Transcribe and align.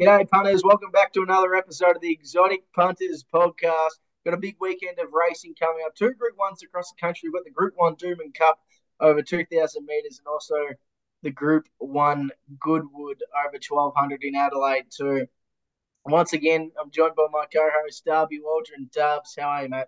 G'day, 0.00 0.30
punters. 0.30 0.62
Welcome 0.62 0.92
back 0.92 1.12
to 1.14 1.22
another 1.22 1.56
episode 1.56 1.96
of 1.96 2.00
the 2.00 2.12
Exotic 2.12 2.60
Punters 2.72 3.24
podcast. 3.34 3.98
Got 4.24 4.34
a 4.34 4.36
big 4.36 4.54
weekend 4.60 4.96
of 5.00 5.08
racing 5.12 5.56
coming 5.58 5.82
up. 5.84 5.96
Two 5.96 6.12
Group 6.12 6.36
1s 6.38 6.62
across 6.62 6.92
the 6.92 7.00
country. 7.00 7.28
We've 7.28 7.32
got 7.32 7.44
the 7.44 7.50
Group 7.50 7.74
1 7.74 7.96
Doomben 7.96 8.32
Cup 8.32 8.60
over 9.00 9.22
2,000 9.22 9.84
metres 9.84 10.20
and 10.20 10.28
also 10.28 10.54
the 11.24 11.32
Group 11.32 11.66
1 11.78 12.30
Goodwood 12.60 13.24
over 13.44 13.58
1,200 13.58 14.22
in 14.22 14.36
Adelaide 14.36 14.84
too. 14.88 15.26
Once 16.04 16.32
again, 16.32 16.70
I'm 16.80 16.92
joined 16.92 17.16
by 17.16 17.26
my 17.32 17.46
co-host 17.52 18.04
Darby 18.04 18.38
Waldron. 18.40 18.88
Dubs, 18.94 19.34
how 19.36 19.48
are 19.48 19.62
you, 19.64 19.68
mate? 19.68 19.86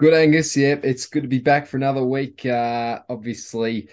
Good, 0.00 0.14
Angus. 0.14 0.56
Yep, 0.56 0.84
it's 0.84 1.06
good 1.06 1.22
to 1.22 1.28
be 1.28 1.38
back 1.38 1.68
for 1.68 1.76
another 1.76 2.02
week. 2.02 2.44
Uh, 2.44 3.02
obviously, 3.08 3.88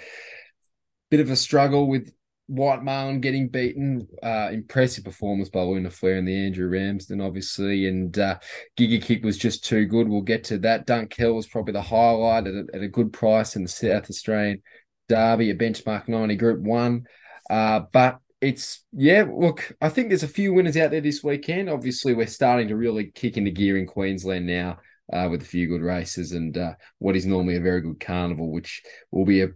bit 1.12 1.20
of 1.20 1.30
a 1.30 1.36
struggle 1.36 1.88
with 1.88 2.16
White 2.48 2.84
Marlin 2.84 3.22
getting 3.22 3.48
beaten. 3.48 4.08
Uh, 4.22 4.50
impressive 4.52 5.04
performance 5.04 5.50
by 5.50 5.62
Luna 5.62 5.90
Flair 5.90 6.18
and 6.18 6.28
the 6.28 6.46
Andrew 6.46 6.68
Ramsden, 6.68 7.22
obviously. 7.22 7.88
And 7.88 8.18
uh, 8.18 8.38
Giga 8.78 9.02
Kick 9.02 9.24
was 9.24 9.38
just 9.38 9.66
too 9.66 9.86
good. 9.86 10.08
We'll 10.08 10.22
get 10.22 10.44
to 10.46 10.60
that. 10.60 10.86
Dunk 10.86 11.14
Hill 11.14 11.34
was 11.34 11.48
probably 11.48 11.74
the 11.74 11.82
highlight 11.82 12.48
at 12.48 12.54
a, 12.54 12.66
at 12.74 12.82
a 12.82 12.88
good 12.88 13.12
price 13.12 13.56
in 13.56 13.64
the 13.64 13.70
South 13.70 14.10
Australian 14.10 14.62
Derby, 15.10 15.50
a 15.50 15.56
benchmark 15.56 16.08
90 16.08 16.36
Group 16.36 16.62
1. 16.62 17.06
Uh, 17.50 17.82
but 17.92 18.20
it's, 18.42 18.84
yeah, 18.92 19.26
look, 19.28 19.76
I 19.82 19.90
think 19.90 20.10
there's 20.10 20.24
a 20.24 20.28
few 20.28 20.54
winners 20.54 20.78
out 20.78 20.92
there 20.92 21.02
this 21.02 21.24
weekend. 21.24 21.70
Obviously, 21.70 22.14
we're 22.14 22.28
starting 22.28 22.68
to 22.68 22.76
really 22.76 23.12
kick 23.12 23.38
into 23.38 23.52
gear 23.52 23.78
in 23.78 23.88
Queensland 23.88 24.46
now. 24.46 24.80
Uh, 25.14 25.28
with 25.30 25.44
a 25.44 25.46
few 25.46 25.68
good 25.68 25.84
races 25.84 26.32
and 26.32 26.58
uh, 26.58 26.74
what 26.98 27.16
is 27.16 27.28
normally 27.28 27.56
a 27.58 27.62
very 27.62 27.80
good 27.80 28.00
carnival, 28.00 28.52
which 28.52 28.82
will 29.12 29.24
be 29.24 29.44
a, 29.44 29.50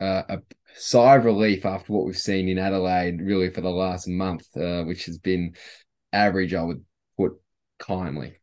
uh, 0.00 0.22
a 0.28 0.38
sigh 0.76 1.16
of 1.16 1.24
relief 1.24 1.64
after 1.64 1.92
what 1.92 2.06
we've 2.06 2.16
seen 2.16 2.48
in 2.48 2.58
Adelaide, 2.58 3.20
really 3.20 3.50
for 3.50 3.60
the 3.60 3.70
last 3.70 4.08
month, 4.08 4.46
uh, 4.56 4.82
which 4.84 5.06
has 5.06 5.18
been 5.18 5.54
average, 6.12 6.54
I 6.54 6.62
would 6.62 6.84
put 7.16 7.32
kindly. 7.78 8.34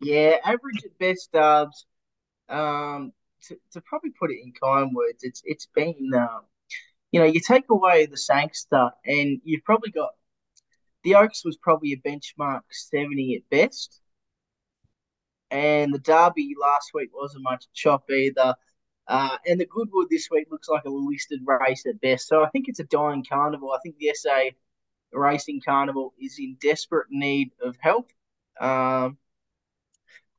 Yeah, 0.00 0.36
average 0.44 0.84
at 0.84 0.98
best, 0.98 1.32
Dubs. 1.32 1.86
Um, 2.48 3.12
to, 3.42 3.56
to 3.72 3.80
probably 3.82 4.10
put 4.18 4.30
it 4.30 4.38
in 4.42 4.52
kind 4.52 4.94
words, 4.94 5.22
it's 5.22 5.42
it's 5.44 5.66
been, 5.74 6.10
um, 6.14 6.42
you 7.12 7.20
know, 7.20 7.26
you 7.26 7.40
take 7.40 7.64
away 7.70 8.06
the 8.06 8.16
Sangster, 8.16 8.90
and 9.04 9.40
you've 9.44 9.64
probably 9.64 9.90
got 9.90 10.10
the 11.04 11.14
Oaks 11.14 11.44
was 11.44 11.56
probably 11.56 11.92
a 11.92 12.08
benchmark 12.08 12.62
seventy 12.70 13.36
at 13.36 13.50
best, 13.50 14.00
and 15.50 15.92
the 15.92 15.98
Derby 15.98 16.54
last 16.60 16.90
week 16.94 17.10
wasn't 17.12 17.44
much 17.44 17.66
chop 17.74 18.10
either. 18.10 18.54
Uh, 19.08 19.38
and 19.46 19.58
the 19.58 19.66
Goodwood 19.66 20.08
this 20.10 20.28
week 20.30 20.48
looks 20.50 20.68
like 20.68 20.84
a 20.84 20.90
listed 20.90 21.40
race 21.44 21.84
at 21.86 22.00
best. 22.00 22.28
So 22.28 22.44
I 22.44 22.50
think 22.50 22.66
it's 22.68 22.80
a 22.80 22.84
dying 22.84 23.24
carnival. 23.26 23.72
I 23.72 23.78
think 23.82 23.96
the 23.98 24.12
SA 24.14 24.50
Racing 25.12 25.62
Carnival 25.64 26.12
is 26.20 26.38
in 26.38 26.56
desperate 26.60 27.06
need 27.10 27.52
of 27.62 27.76
help. 27.80 28.10
Um, 28.60 29.16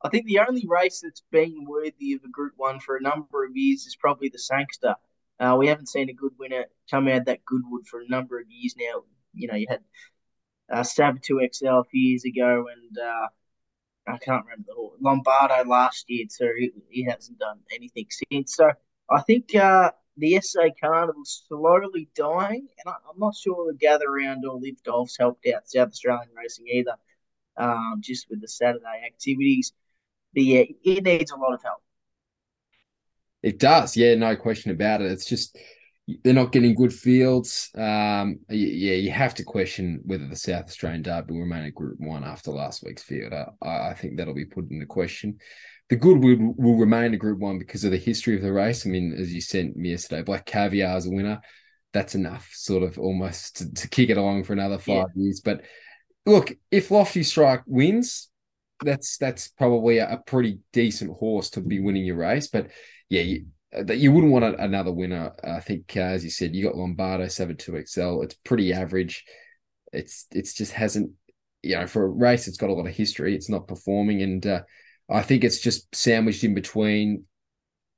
I 0.01 0.09
think 0.09 0.25
the 0.25 0.39
only 0.39 0.65
race 0.67 1.01
that's 1.03 1.23
been 1.31 1.65
worthy 1.65 2.13
of 2.13 2.23
a 2.23 2.29
Group 2.29 2.53
One 2.55 2.79
for 2.79 2.95
a 2.95 3.01
number 3.01 3.43
of 3.43 3.55
years 3.55 3.85
is 3.85 3.95
probably 3.95 4.29
the 4.29 4.37
Sangster. 4.37 4.95
Uh, 5.39 5.55
we 5.57 5.67
haven't 5.67 5.89
seen 5.89 6.09
a 6.09 6.13
good 6.13 6.33
winner 6.37 6.65
come 6.91 7.07
out 7.07 7.25
that 7.25 7.45
Goodwood 7.45 7.87
for 7.87 8.01
a 8.01 8.07
number 8.07 8.39
of 8.39 8.45
years 8.49 8.75
now. 8.77 9.03
You 9.33 9.47
know, 9.47 9.55
you 9.55 9.67
had 9.69 9.81
uh, 10.71 10.81
Savatoxl 10.81 11.81
a 11.81 11.83
few 11.85 12.01
years 12.01 12.25
ago, 12.25 12.67
and 12.71 12.97
uh, 12.97 13.27
I 14.09 14.17
can't 14.17 14.43
remember 14.45 14.65
the 14.67 14.73
whole 14.75 14.95
Lombardo 14.99 15.67
last 15.69 16.05
year, 16.07 16.25
too. 16.25 16.53
he, 16.57 16.71
he 16.89 17.03
hasn't 17.03 17.39
done 17.39 17.59
anything 17.73 18.07
since. 18.09 18.55
So 18.55 18.71
I 19.09 19.21
think 19.21 19.55
uh, 19.55 19.91
the 20.17 20.39
SA 20.41 20.69
Carnival's 20.81 21.43
slowly 21.47 22.09
dying, 22.15 22.67
and 22.79 22.93
I, 22.93 23.09
am 23.09 23.19
not 23.19 23.35
sure 23.35 23.71
the 23.71 23.77
gather 23.77 24.11
round 24.11 24.45
or 24.45 24.59
live 24.59 24.81
golf's 24.83 25.17
helped 25.17 25.47
out 25.47 25.69
South 25.69 25.89
Australian 25.89 26.29
racing 26.35 26.67
either, 26.67 26.95
um, 27.57 28.01
just 28.01 28.29
with 28.29 28.41
the 28.41 28.47
Saturday 28.47 29.03
activities. 29.05 29.73
But 30.33 30.43
yeah, 30.43 30.63
it 30.83 31.03
needs 31.03 31.31
a 31.31 31.37
lot 31.37 31.53
of 31.53 31.63
help. 31.63 31.81
It 33.41 33.57
does, 33.57 33.95
yeah, 33.95 34.15
no 34.15 34.35
question 34.35 34.71
about 34.71 35.01
it. 35.01 35.11
It's 35.11 35.25
just 35.25 35.57
they're 36.23 36.33
not 36.33 36.51
getting 36.51 36.75
good 36.75 36.93
fields. 36.93 37.69
Um, 37.75 38.39
yeah, 38.49 38.93
you 38.93 39.11
have 39.11 39.35
to 39.35 39.43
question 39.43 40.01
whether 40.03 40.27
the 40.27 40.35
South 40.35 40.65
Australian 40.65 41.01
Derby 41.01 41.33
will 41.33 41.41
remain 41.41 41.65
a 41.65 41.71
Group 41.71 41.99
One 41.99 42.23
after 42.23 42.51
last 42.51 42.83
week's 42.83 43.03
field. 43.03 43.33
I, 43.33 43.47
I 43.67 43.93
think 43.93 44.17
that'll 44.17 44.33
be 44.33 44.45
put 44.45 44.69
into 44.71 44.85
question. 44.85 45.37
The 45.89 45.95
Goodwood 45.95 46.39
will 46.57 46.77
remain 46.77 47.13
a 47.13 47.17
Group 47.17 47.39
One 47.39 47.57
because 47.57 47.83
of 47.83 47.91
the 47.91 47.97
history 47.97 48.35
of 48.35 48.41
the 48.41 48.53
race. 48.53 48.85
I 48.85 48.89
mean, 48.89 49.15
as 49.17 49.33
you 49.33 49.41
sent 49.41 49.75
me 49.75 49.89
yesterday, 49.89 50.21
Black 50.21 50.45
Caviar 50.45 50.95
as 50.95 51.07
a 51.07 51.11
winner. 51.11 51.41
That's 51.91 52.13
enough, 52.13 52.49
sort 52.53 52.83
of 52.83 52.99
almost 52.99 53.57
to, 53.57 53.73
to 53.73 53.87
kick 53.87 54.11
it 54.11 54.17
along 54.17 54.43
for 54.43 54.53
another 54.53 54.77
five 54.77 55.07
yeah. 55.15 55.23
years. 55.23 55.41
But 55.43 55.63
look, 56.25 56.53
if 56.69 56.91
Lofty 56.91 57.23
Strike 57.23 57.63
wins, 57.65 58.29
that's 58.83 59.17
that's 59.17 59.47
probably 59.47 59.97
a, 59.97 60.13
a 60.13 60.17
pretty 60.17 60.59
decent 60.71 61.17
horse 61.17 61.49
to 61.51 61.61
be 61.61 61.79
winning 61.79 62.05
your 62.05 62.17
race. 62.17 62.47
But 62.47 62.67
yeah, 63.09 63.21
you, 63.21 63.45
that 63.71 63.97
you 63.97 64.11
wouldn't 64.11 64.33
want 64.33 64.45
a, 64.45 64.63
another 64.63 64.91
winner. 64.91 65.31
I 65.43 65.59
think, 65.59 65.93
uh, 65.95 66.01
as 66.01 66.23
you 66.23 66.29
said, 66.29 66.55
you 66.55 66.63
got 66.63 66.75
Lombardo 66.75 67.25
Savatoxl. 67.25 68.23
It's 68.23 68.35
pretty 68.43 68.73
average. 68.73 69.25
It's 69.93 70.25
it's 70.31 70.53
just 70.53 70.71
hasn't 70.71 71.11
you 71.61 71.75
know 71.75 71.87
for 71.87 72.03
a 72.03 72.07
race. 72.07 72.47
It's 72.47 72.57
got 72.57 72.69
a 72.69 72.73
lot 72.73 72.87
of 72.87 72.95
history. 72.95 73.35
It's 73.35 73.49
not 73.49 73.67
performing, 73.67 74.21
and 74.21 74.45
uh, 74.45 74.61
I 75.09 75.21
think 75.21 75.43
it's 75.43 75.59
just 75.59 75.93
sandwiched 75.95 76.43
in 76.43 76.53
between 76.53 77.25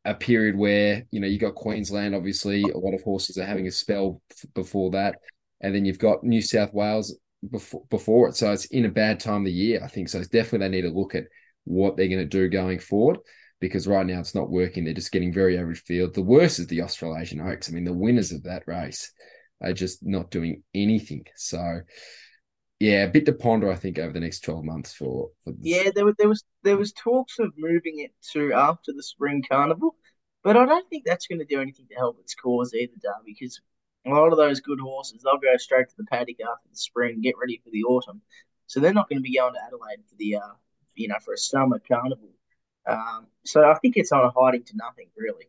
a 0.03 0.13
period 0.13 0.57
where 0.57 1.05
you 1.11 1.19
know 1.19 1.27
you 1.27 1.39
got 1.39 1.55
Queensland. 1.55 2.15
Obviously, 2.15 2.63
a 2.63 2.77
lot 2.77 2.93
of 2.93 3.03
horses 3.03 3.37
are 3.37 3.45
having 3.45 3.67
a 3.67 3.71
spell 3.71 4.21
before 4.53 4.91
that, 4.91 5.19
and 5.61 5.73
then 5.73 5.85
you've 5.85 5.99
got 5.99 6.23
New 6.23 6.41
South 6.41 6.73
Wales 6.73 7.15
before 7.49 7.83
before 7.89 8.27
it. 8.27 8.35
So 8.35 8.51
it's 8.51 8.65
in 8.65 8.85
a 8.85 8.89
bad 8.89 9.21
time 9.21 9.41
of 9.41 9.45
the 9.45 9.51
year. 9.51 9.81
I 9.83 9.87
think 9.87 10.09
so. 10.09 10.19
It's 10.19 10.27
definitely 10.27 10.67
they 10.67 10.75
need 10.75 10.89
to 10.89 10.97
look 10.97 11.15
at 11.15 11.25
what 11.63 11.95
they're 11.95 12.07
going 12.07 12.19
to 12.19 12.25
do 12.25 12.49
going 12.49 12.79
forward 12.79 13.19
because 13.61 13.87
right 13.87 14.05
now 14.05 14.19
it's 14.19 14.35
not 14.35 14.49
working. 14.49 14.83
They're 14.83 14.93
just 14.93 15.11
getting 15.11 15.31
very 15.31 15.57
average 15.57 15.83
field. 15.83 16.13
The 16.13 16.21
worst 16.21 16.59
is 16.59 16.67
the 16.67 16.81
Australasian 16.81 17.39
Oaks. 17.39 17.69
I 17.69 17.73
mean, 17.73 17.85
the 17.85 17.93
winners 17.93 18.31
of 18.33 18.43
that 18.43 18.63
race 18.65 19.13
are 19.61 19.71
just 19.71 19.99
not 20.03 20.31
doing 20.31 20.63
anything. 20.73 21.25
So, 21.35 21.81
yeah, 22.79 23.03
a 23.03 23.09
bit 23.09 23.27
to 23.27 23.33
ponder, 23.33 23.71
I 23.71 23.75
think, 23.75 23.99
over 23.99 24.11
the 24.11 24.19
next 24.19 24.41
twelve 24.41 24.65
months 24.65 24.93
for. 24.93 25.29
for 25.45 25.53
yeah, 25.61 25.91
there 25.95 26.03
was 26.03 26.15
there 26.17 26.27
was 26.27 26.43
there 26.63 26.77
was 26.77 26.91
talks 26.91 27.37
of 27.39 27.53
moving 27.55 27.99
it 27.99 28.11
to 28.33 28.51
after 28.51 28.91
the 28.91 29.03
spring 29.03 29.43
carnival, 29.49 29.95
but 30.43 30.57
I 30.57 30.65
don't 30.65 30.89
think 30.89 31.05
that's 31.05 31.27
going 31.27 31.39
to 31.39 31.45
do 31.45 31.61
anything 31.61 31.85
to 31.89 31.95
help 31.95 32.19
its 32.19 32.33
cause 32.33 32.73
either, 32.73 32.93
Darby, 33.01 33.37
because 33.39 33.61
a 34.07 34.09
lot 34.09 34.31
of 34.31 34.37
those 34.39 34.59
good 34.59 34.79
horses 34.79 35.21
they'll 35.23 35.37
go 35.37 35.55
straight 35.57 35.87
to 35.87 35.95
the 35.97 36.05
paddock 36.05 36.37
after 36.41 36.67
the 36.67 36.75
spring, 36.75 37.21
get 37.21 37.35
ready 37.39 37.61
for 37.63 37.69
the 37.69 37.83
autumn, 37.83 38.23
so 38.65 38.79
they're 38.79 38.91
not 38.91 39.07
going 39.07 39.19
to 39.19 39.23
be 39.23 39.37
going 39.37 39.53
to 39.53 39.63
Adelaide 39.63 40.03
for 40.09 40.15
the 40.17 40.37
uh, 40.37 40.53
you 40.95 41.07
know 41.07 41.19
for 41.23 41.35
a 41.35 41.37
summer 41.37 41.79
carnival. 41.87 42.31
Um, 42.87 43.27
so 43.43 43.69
I 43.69 43.75
think 43.75 43.97
it's 43.97 44.11
on 44.11 44.25
a 44.25 44.31
hiding 44.31 44.63
to 44.63 44.73
nothing, 44.75 45.07
really. 45.17 45.45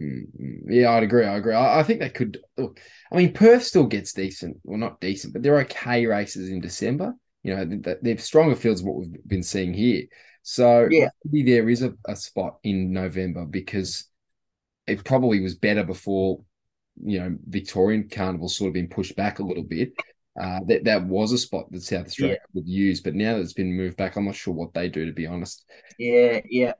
Mm-hmm. 0.00 0.70
Yeah, 0.70 0.90
I'd 0.92 1.02
agree. 1.02 1.24
I 1.24 1.36
agree. 1.36 1.54
I, 1.54 1.80
I, 1.80 1.82
think 1.82 2.00
they 2.00 2.08
could. 2.08 2.38
Look, 2.56 2.80
I 3.12 3.16
mean, 3.16 3.32
Perth 3.32 3.64
still 3.64 3.86
gets 3.86 4.12
decent. 4.12 4.58
Well, 4.64 4.78
not 4.78 5.00
decent, 5.00 5.32
but 5.32 5.42
they're 5.42 5.60
okay 5.60 6.06
races 6.06 6.48
in 6.48 6.60
December. 6.60 7.14
You 7.42 7.56
know, 7.56 7.96
they're 8.02 8.18
stronger 8.18 8.54
fields 8.54 8.80
than 8.80 8.90
what 8.90 8.98
we've 8.98 9.26
been 9.26 9.42
seeing 9.42 9.72
here. 9.72 10.04
So 10.42 10.88
yeah, 10.90 11.08
maybe 11.24 11.52
there 11.52 11.68
is 11.68 11.82
a, 11.82 11.94
a 12.06 12.16
spot 12.16 12.58
in 12.62 12.92
November 12.92 13.44
because 13.44 14.06
it 14.86 15.04
probably 15.04 15.40
was 15.40 15.54
better 15.54 15.84
before, 15.84 16.40
you 17.02 17.20
know, 17.20 17.36
Victorian 17.46 18.08
Carnival 18.08 18.48
sort 18.48 18.68
of 18.68 18.74
been 18.74 18.88
pushed 18.88 19.16
back 19.16 19.38
a 19.38 19.44
little 19.44 19.62
bit. 19.62 19.92
Uh, 20.40 20.60
that 20.66 20.84
that 20.84 21.04
was 21.04 21.32
a 21.32 21.38
spot 21.38 21.70
that 21.72 21.82
South 21.82 22.06
Australia 22.06 22.36
yeah. 22.40 22.46
would 22.54 22.68
use, 22.68 23.00
but 23.00 23.14
now 23.14 23.34
that 23.34 23.40
it's 23.40 23.52
been 23.52 23.72
moved 23.72 23.96
back, 23.96 24.16
I'm 24.16 24.26
not 24.26 24.36
sure 24.36 24.54
what 24.54 24.72
they 24.72 24.88
do 24.88 25.04
to 25.04 25.12
be 25.12 25.26
honest. 25.26 25.64
Yeah, 25.98 26.40
yeah. 26.48 26.72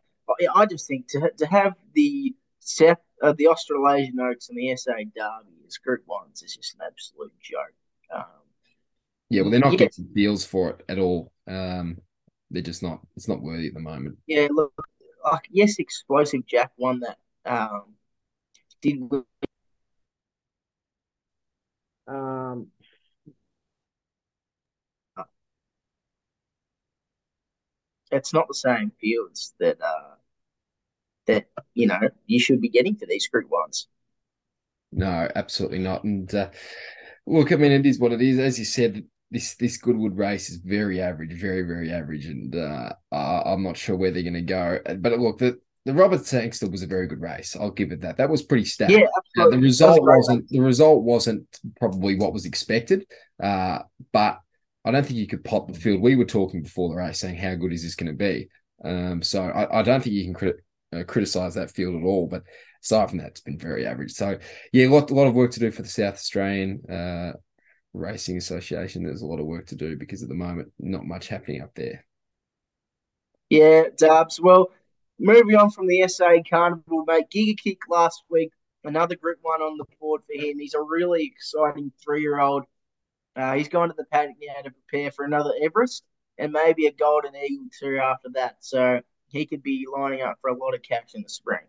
I 0.55 0.67
just 0.67 0.87
think 0.87 1.09
to 1.09 1.31
to 1.37 1.47
have 1.47 1.75
the 1.95 2.35
South, 2.61 2.99
uh, 3.23 3.33
the 3.37 3.49
Australasian 3.49 4.21
Oaks 4.21 4.49
and 4.49 4.59
the 4.59 4.77
SA 4.77 4.93
Derby 4.93 5.57
as 5.67 5.79
Group 5.79 6.03
Ones 6.07 6.43
is 6.43 6.55
just 6.55 6.75
an 6.75 6.81
absolute 6.87 7.33
joke. 7.41 7.75
Um, 8.15 8.25
yeah, 9.31 9.43
well, 9.43 9.51
they're 9.51 9.61
not 9.61 9.73
yeah. 9.73 9.79
getting 9.79 10.09
deals 10.15 10.45
for 10.45 10.71
it 10.71 10.85
at 10.89 10.99
all. 10.99 11.33
Um, 11.49 11.99
they're 12.51 12.63
just 12.63 12.83
not. 12.83 13.01
It's 13.17 13.29
not 13.29 13.43
worthy 13.43 13.69
at 13.69 13.75
the 13.75 13.81
moment. 13.81 14.19
Yeah, 14.27 14.49
look, 14.51 14.73
like 15.25 15.49
yes, 15.51 15.79
Explosive 15.79 16.47
Jack 16.47 16.71
won 16.77 17.01
that. 17.01 17.19
Um, 17.45 17.95
did 18.81 19.03
um, 22.07 22.69
it's 28.11 28.33
not 28.33 28.49
the 28.49 28.55
same 28.55 28.93
fields 29.01 29.55
that 29.61 29.81
uh, 29.81 30.15
that 31.27 31.47
you 31.75 31.87
know 31.87 32.01
you 32.27 32.41
should 32.41 32.61
be 32.61 32.69
getting 32.69 32.97
for 32.97 33.07
these 33.07 33.29
group 33.29 33.51
ones. 33.51 33.89
No, 34.93 35.29
absolutely 35.35 35.79
not. 35.79 36.05
And 36.05 36.33
uh, 36.35 36.51
look, 37.27 37.53
I 37.53 37.57
mean, 37.57 37.73
it 37.73 37.87
is 37.87 37.99
what 37.99 38.13
it 38.13 38.21
is. 38.21 38.39
As 38.39 38.59
you 38.59 38.65
said, 38.65 39.05
this 39.31 39.55
this 39.55 39.77
Goodwood 39.77 40.17
race 40.17 40.51
is 40.51 40.57
very 40.57 41.01
average, 41.01 41.33
very 41.33 41.63
very 41.63 41.93
average, 41.93 42.27
and 42.27 42.55
uh, 42.55 42.93
I'm 43.13 43.63
not 43.63 43.77
sure 43.77 43.97
where 43.97 44.11
they're 44.11 44.23
going 44.23 44.35
to 44.35 44.43
go. 44.43 44.81
But 44.99 45.19
look, 45.19 45.39
the 45.39 45.61
the 45.87 45.95
Robert 45.95 46.27
Sangster 46.27 46.69
was 46.69 46.83
a 46.83 46.87
very 46.87 47.07
good 47.07 47.21
race. 47.21 47.57
I'll 47.59 47.71
give 47.71 47.93
it 47.93 48.03
that. 48.03 48.19
That 48.19 48.29
was 48.29 48.43
pretty 48.43 48.65
stacked. 48.65 48.93
Yeah, 48.93 49.07
absolutely. 49.17 49.57
the 49.57 49.63
result 49.63 50.03
was 50.03 50.29
not 50.29 50.49
the 50.49 50.61
result 50.61 51.03
wasn't 51.03 51.47
probably 51.79 52.17
what 52.17 52.33
was 52.33 52.45
expected, 52.45 53.07
uh, 53.43 53.81
but 54.13 54.41
I 54.85 54.91
don't 54.91 55.05
think 55.05 55.19
you 55.19 55.27
could 55.27 55.45
pop 55.45 55.69
the 55.69 55.79
field. 55.79 56.01
We 56.01 56.17
were 56.17 56.25
talking 56.25 56.63
before 56.63 56.89
the 56.89 56.97
race 56.97 57.21
saying 57.21 57.37
how 57.37 57.55
good 57.55 57.73
is 57.73 57.83
this 57.83 57.95
going 57.95 58.11
to 58.11 58.17
be. 58.17 58.49
Um, 58.83 59.23
so 59.23 59.45
I, 59.45 59.81
I, 59.81 59.83
don't 59.83 60.03
think 60.03 60.15
you 60.15 60.25
can 60.25 60.35
crit- 60.35 60.65
uh, 60.95 61.05
criticize 61.05 61.55
that 61.55 61.71
field 61.71 61.97
at 61.97 62.07
all. 62.07 62.27
But 62.27 62.45
aside 62.83 63.11
from 63.11 63.19
that, 63.19 63.29
it's 63.29 63.41
been 63.43 63.59
very 63.59 63.87
average. 63.87 64.13
So 64.13 64.39
yeah, 64.73 64.87
a 64.87 64.89
lot, 64.89 65.11
a 65.11 65.15
lot 65.15 65.27
of 65.27 65.35
work 65.35 65.51
to 65.53 65.61
do 65.61 65.71
for 65.71 65.83
the 65.83 65.89
South 65.89 66.15
Australian 66.15 66.83
uh, 66.91 67.33
Racing 67.93 68.39
Association. 68.39 69.05
There's 69.05 69.23
a 69.23 69.27
lot 69.27 69.41
of 69.41 69.47
work 69.47 69.67
to 69.67 69.77
do 69.77 69.97
because 69.97 70.23
at 70.23 70.29
the 70.29 70.35
moment, 70.35 70.73
not 70.79 71.05
much 71.05 71.29
happening 71.29 71.61
up 71.61 71.75
there. 71.75 72.05
Yeah, 73.51 73.85
Dubs. 73.97 74.41
Well, 74.41 74.71
moving 75.19 75.57
on 75.57 75.71
from 75.71 75.89
the 75.89 76.07
SA 76.09 76.37
Carnival, 76.49 77.05
mate. 77.07 77.27
Giga 77.35 77.59
Kick 77.59 77.81
last 77.89 78.23
week, 78.31 78.53
another 78.85 79.17
Group 79.17 79.39
One 79.43 79.61
on 79.61 79.77
the 79.77 79.85
board 80.01 80.23
for 80.25 80.41
him. 80.41 80.59
He's 80.59 80.75
a 80.75 80.81
really 80.81 81.25
exciting 81.27 81.93
three-year-old. 82.03 82.65
Uh, 83.37 83.55
he's 83.55 83.69
gone 83.69 83.89
to 83.89 83.95
the 83.97 84.05
paddock 84.05 84.37
now 84.41 84.63
to 84.63 84.71
prepare 84.71 85.11
for 85.11 85.25
another 85.25 85.53
Everest 85.63 86.05
and 86.39 86.53
maybe 86.53 86.87
a 86.87 86.93
Golden 86.93 87.37
Eagle 87.37 87.67
too 87.79 87.99
after 87.99 88.29
that. 88.35 88.57
So 88.61 89.01
he 89.29 89.47
could 89.47 89.63
be 89.63 89.87
lining 89.93 90.23
up 90.23 90.39
for 90.41 90.51
a 90.51 90.57
lot 90.57 90.75
of 90.75 90.83
cash 90.83 91.11
in 91.15 91.23
the 91.23 91.29
spring. 91.29 91.61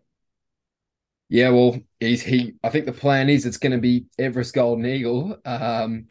Yeah, 1.28 1.48
well, 1.50 1.78
he's 1.98 2.22
he. 2.22 2.54
I 2.62 2.68
think 2.68 2.84
the 2.84 2.92
plan 2.92 3.30
is 3.30 3.46
it's 3.46 3.56
going 3.56 3.72
to 3.72 3.78
be 3.78 4.06
Everest 4.18 4.54
Golden 4.54 4.84
Eagle, 4.84 5.38
um, 5.46 6.08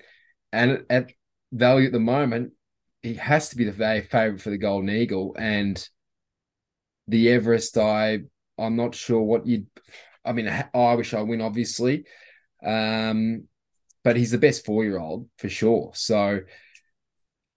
and 0.51 0.83
at 0.89 1.11
value 1.51 1.85
at 1.85 1.91
the 1.91 1.99
moment, 1.99 2.53
he 3.03 3.13
has 3.15 3.49
to 3.49 3.55
be 3.55 3.65
the 3.65 3.71
favorite 3.71 4.41
for 4.41 4.49
the 4.49 4.57
Golden 4.57 4.89
Eagle, 4.89 5.35
and 5.37 5.87
the 7.07 7.29
Everest. 7.29 7.77
I 7.77 8.21
I'm 8.57 8.75
not 8.75 8.95
sure 8.95 9.21
what 9.21 9.45
you'd. 9.45 9.67
I 10.25 10.33
mean, 10.33 10.47
I 10.73 10.93
wish 10.95 11.13
I 11.13 11.21
win, 11.21 11.41
obviously, 11.41 12.05
um, 12.65 13.47
but 14.03 14.15
he's 14.15 14.31
the 14.31 14.37
best 14.37 14.65
four 14.65 14.83
year 14.83 14.99
old 14.99 15.29
for 15.37 15.49
sure. 15.49 15.91
So 15.93 16.41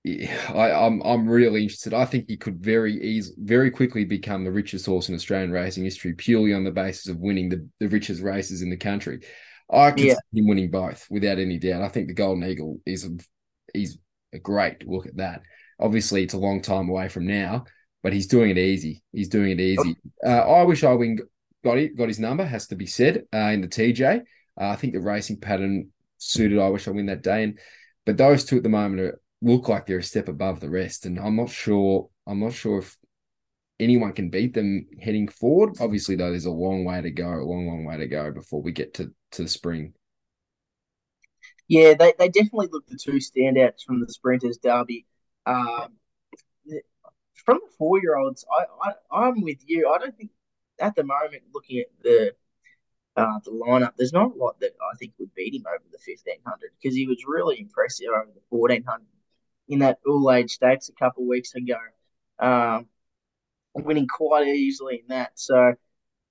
I, 0.06 0.70
am 0.70 1.00
I'm, 1.00 1.02
I'm 1.02 1.28
really 1.28 1.62
interested. 1.62 1.94
I 1.94 2.04
think 2.04 2.26
he 2.28 2.36
could 2.36 2.58
very 2.58 3.02
easy, 3.02 3.32
very 3.38 3.70
quickly 3.70 4.04
become 4.04 4.44
the 4.44 4.52
richest 4.52 4.84
horse 4.84 5.08
in 5.08 5.14
Australian 5.14 5.50
racing 5.50 5.84
history, 5.84 6.12
purely 6.12 6.52
on 6.52 6.64
the 6.64 6.70
basis 6.70 7.08
of 7.08 7.18
winning 7.18 7.48
the, 7.48 7.66
the 7.80 7.88
richest 7.88 8.22
races 8.22 8.60
in 8.60 8.70
the 8.70 8.76
country. 8.76 9.20
I 9.70 9.92
can 9.92 10.06
yeah. 10.06 10.14
see 10.14 10.40
him 10.40 10.48
winning 10.48 10.70
both 10.70 11.06
without 11.10 11.38
any 11.38 11.58
doubt. 11.58 11.82
I 11.82 11.88
think 11.88 12.08
the 12.08 12.14
Golden 12.14 12.44
Eagle 12.44 12.80
is 12.84 13.06
a, 13.06 13.12
he's 13.72 13.96
a 14.34 14.38
great 14.38 14.86
look 14.86 15.06
at 15.06 15.16
that. 15.16 15.42
Obviously, 15.80 16.22
it's 16.22 16.34
a 16.34 16.38
long 16.38 16.60
time 16.60 16.90
away 16.90 17.08
from 17.08 17.26
now, 17.26 17.64
but 18.02 18.12
he's 18.12 18.26
doing 18.26 18.50
it 18.50 18.58
easy. 18.58 19.02
He's 19.10 19.30
doing 19.30 19.52
it 19.52 19.60
easy. 19.60 19.96
Uh, 20.24 20.40
I 20.40 20.64
wish 20.64 20.84
I 20.84 20.92
win 20.92 21.18
got 21.64 21.78
it, 21.78 21.96
got 21.96 22.08
his 22.08 22.20
number. 22.20 22.44
Has 22.44 22.66
to 22.68 22.76
be 22.76 22.86
said 22.86 23.24
uh, 23.32 23.38
in 23.38 23.62
the 23.62 23.68
TJ. 23.68 24.20
Uh, 24.60 24.68
I 24.68 24.76
think 24.76 24.92
the 24.92 25.00
racing 25.00 25.40
pattern 25.40 25.90
suited. 26.24 26.58
I 26.58 26.68
wish 26.68 26.88
I 26.88 26.92
win 26.92 27.06
that 27.06 27.22
day, 27.22 27.44
and 27.44 27.58
but 28.06 28.16
those 28.16 28.44
two 28.44 28.56
at 28.56 28.62
the 28.62 28.68
moment 28.68 29.00
are 29.00 29.20
look 29.42 29.68
like 29.68 29.86
they're 29.86 29.98
a 29.98 30.02
step 30.02 30.28
above 30.28 30.60
the 30.60 30.70
rest. 30.70 31.06
And 31.06 31.18
I'm 31.18 31.36
not 31.36 31.50
sure. 31.50 32.08
I'm 32.26 32.40
not 32.40 32.52
sure 32.52 32.78
if 32.78 32.96
anyone 33.78 34.12
can 34.12 34.30
beat 34.30 34.54
them 34.54 34.86
heading 35.00 35.28
forward. 35.28 35.76
Obviously, 35.80 36.16
though, 36.16 36.30
there's 36.30 36.46
a 36.46 36.50
long 36.50 36.84
way 36.84 37.00
to 37.00 37.10
go. 37.10 37.28
A 37.28 37.44
long, 37.44 37.66
long 37.66 37.84
way 37.84 37.98
to 37.98 38.06
go 38.06 38.30
before 38.32 38.62
we 38.62 38.72
get 38.72 38.94
to 38.94 39.12
to 39.32 39.42
the 39.42 39.48
spring. 39.48 39.94
Yeah, 41.68 41.94
they, 41.94 42.12
they 42.18 42.28
definitely 42.28 42.68
look 42.70 42.86
the 42.86 42.98
two 42.98 43.12
standouts 43.12 43.84
from 43.86 44.00
the 44.00 44.08
sprinters 44.08 44.58
derby. 44.58 45.06
Um, 45.46 45.94
from 47.44 47.60
the 47.62 47.72
four 47.78 48.00
year 48.00 48.16
olds, 48.16 48.44
I, 48.50 48.90
I 48.90 49.26
I'm 49.26 49.42
with 49.42 49.58
you. 49.66 49.90
I 49.94 49.98
don't 49.98 50.16
think 50.16 50.30
at 50.78 50.94
the 50.94 51.04
moment 51.04 51.42
looking 51.52 51.80
at 51.80 51.86
the 52.02 52.32
uh, 53.16 53.38
the 53.44 53.50
lineup, 53.50 53.92
there's 53.96 54.12
not 54.12 54.34
a 54.34 54.38
lot 54.38 54.58
that 54.60 54.72
I 54.80 54.96
think 54.96 55.12
would 55.18 55.34
beat 55.34 55.54
him 55.54 55.64
over 55.68 55.84
the 55.90 55.98
1500 56.04 56.70
because 56.80 56.96
he 56.96 57.06
was 57.06 57.24
really 57.26 57.60
impressive 57.60 58.08
over 58.08 58.30
the 58.34 58.40
1400 58.48 59.02
in 59.68 59.78
that 59.80 59.98
all 60.06 60.32
age 60.32 60.52
stakes 60.52 60.88
a 60.88 60.92
couple 60.92 61.22
of 61.22 61.28
weeks 61.28 61.54
ago, 61.54 61.78
um, 62.38 62.86
winning 63.74 64.06
quite 64.06 64.46
easily 64.46 65.00
in 65.00 65.08
that. 65.08 65.32
So, 65.36 65.74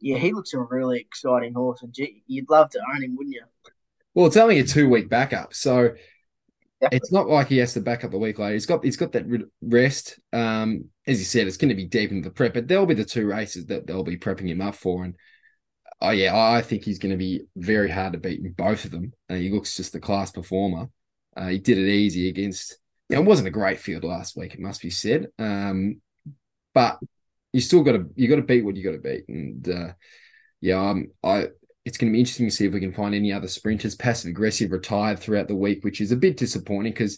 yeah, 0.01 0.17
he 0.17 0.33
looks 0.33 0.53
a 0.53 0.59
really 0.59 0.99
exciting 0.99 1.53
horse, 1.53 1.81
and 1.81 1.93
gee, 1.93 2.23
you'd 2.27 2.49
love 2.49 2.69
to 2.71 2.79
own 2.93 3.03
him, 3.03 3.15
wouldn't 3.15 3.35
you? 3.35 3.43
Well, 4.13 4.27
it's 4.27 4.37
only 4.37 4.59
a 4.59 4.63
two 4.63 4.89
week 4.89 5.09
backup, 5.09 5.53
so 5.53 5.95
it's 6.91 7.11
not 7.11 7.27
like 7.27 7.47
he 7.47 7.57
has 7.57 7.73
to 7.73 7.81
back 7.81 8.03
up 8.03 8.13
a 8.13 8.17
week 8.17 8.39
later. 8.39 8.53
He's 8.53 8.65
got 8.65 8.83
he's 8.83 8.97
got 8.97 9.13
that 9.13 9.25
rest. 9.61 10.19
Um, 10.31 10.85
as 11.07 11.19
you 11.19 11.25
said, 11.25 11.47
it's 11.47 11.57
going 11.57 11.69
to 11.69 11.75
be 11.75 11.85
deep 11.85 12.11
into 12.11 12.29
the 12.29 12.33
prep, 12.33 12.53
but 12.53 12.67
there'll 12.67 12.85
be 12.85 12.93
the 12.93 13.05
two 13.05 13.25
races 13.25 13.65
that 13.67 13.87
they'll 13.87 14.03
be 14.03 14.17
prepping 14.17 14.49
him 14.49 14.61
up 14.61 14.75
for, 14.75 15.03
and 15.03 15.15
oh 16.03 16.11
yeah, 16.11 16.37
I 16.37 16.61
think 16.61 16.83
he's 16.83 16.99
going 16.99 17.11
to 17.11 17.17
be 17.17 17.41
very 17.55 17.89
hard 17.89 18.13
to 18.13 18.19
beat 18.19 18.41
in 18.41 18.51
both 18.51 18.85
of 18.85 18.91
them. 18.91 19.13
Uh, 19.29 19.35
he 19.35 19.49
looks 19.49 19.75
just 19.75 19.95
a 19.95 19.99
class 19.99 20.31
performer. 20.31 20.89
Uh, 21.35 21.47
he 21.47 21.57
did 21.57 21.77
it 21.79 21.89
easy 21.89 22.29
against 22.29 22.77
you 23.09 23.15
know, 23.15 23.23
it 23.23 23.25
wasn't 23.25 23.47
a 23.47 23.51
great 23.51 23.79
field 23.79 24.03
last 24.03 24.37
week, 24.37 24.53
it 24.53 24.59
must 24.59 24.81
be 24.81 24.89
said. 24.89 25.27
Um, 25.39 26.01
but 26.73 26.99
you 27.53 27.61
still 27.61 27.83
got 27.83 27.93
to 27.93 28.05
you 28.15 28.27
got 28.27 28.35
to 28.35 28.41
beat 28.41 28.65
what 28.65 28.75
you 28.75 28.83
got 28.83 28.91
to 28.91 29.09
beat, 29.09 29.27
and 29.29 29.67
uh, 29.69 29.93
yeah, 30.61 30.89
um, 30.89 31.07
I 31.23 31.47
it's 31.85 31.97
going 31.97 32.11
to 32.11 32.13
be 32.13 32.19
interesting 32.19 32.47
to 32.47 32.55
see 32.55 32.65
if 32.65 32.73
we 32.73 32.79
can 32.79 32.93
find 32.93 33.15
any 33.15 33.31
other 33.31 33.47
sprinters. 33.47 33.95
Passive 33.95 34.29
aggressive 34.29 34.71
retired 34.71 35.19
throughout 35.19 35.47
the 35.47 35.55
week, 35.55 35.83
which 35.83 36.01
is 36.01 36.11
a 36.11 36.17
bit 36.17 36.37
disappointing 36.37 36.93
because 36.93 37.17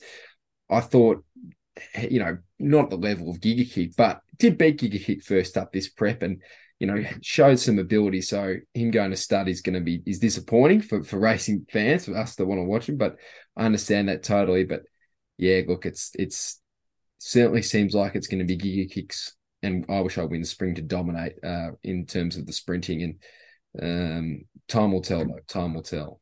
I 0.69 0.79
thought, 0.79 1.23
you 2.09 2.19
know, 2.19 2.37
not 2.59 2.89
the 2.89 2.97
level 2.97 3.29
of 3.29 3.39
Giga 3.39 3.71
Kick, 3.71 3.95
but 3.95 4.21
did 4.37 4.57
beat 4.57 4.79
Giga 4.79 5.03
Kick 5.03 5.23
first 5.23 5.57
up 5.57 5.71
this 5.71 5.87
prep 5.87 6.21
and 6.21 6.41
you 6.79 6.87
know 6.87 7.03
showed 7.21 7.59
some 7.59 7.79
ability. 7.79 8.21
So 8.21 8.55
him 8.73 8.91
going 8.91 9.11
to 9.11 9.17
stud 9.17 9.47
is 9.47 9.61
going 9.61 9.75
to 9.75 9.81
be 9.81 10.01
is 10.05 10.19
disappointing 10.19 10.81
for 10.81 11.03
for 11.03 11.19
racing 11.19 11.65
fans 11.71 12.05
for 12.05 12.17
us 12.17 12.35
that 12.35 12.45
want 12.45 12.59
to 12.59 12.63
watch 12.63 12.89
him. 12.89 12.97
But 12.97 13.17
I 13.55 13.65
understand 13.65 14.09
that 14.09 14.23
totally. 14.23 14.65
But 14.65 14.83
yeah, 15.37 15.61
look, 15.67 15.85
it's 15.85 16.11
it's 16.15 16.61
certainly 17.17 17.61
seems 17.61 17.93
like 17.93 18.15
it's 18.15 18.27
going 18.27 18.45
to 18.45 18.45
be 18.45 18.57
Giga 18.57 18.91
Kicks, 18.91 19.35
and 19.63 19.85
I 19.89 20.01
wish 20.01 20.17
I 20.17 20.23
win 20.23 20.41
the 20.41 20.47
spring 20.47 20.75
to 20.75 20.81
dominate 20.81 21.33
uh, 21.43 21.71
in 21.83 22.05
terms 22.05 22.37
of 22.37 22.45
the 22.45 22.53
sprinting, 22.53 23.03
and 23.03 23.19
um, 23.81 24.41
time 24.67 24.91
will 24.91 25.01
tell. 25.01 25.25
Though 25.25 25.39
time 25.47 25.73
will 25.73 25.83
tell. 25.83 26.19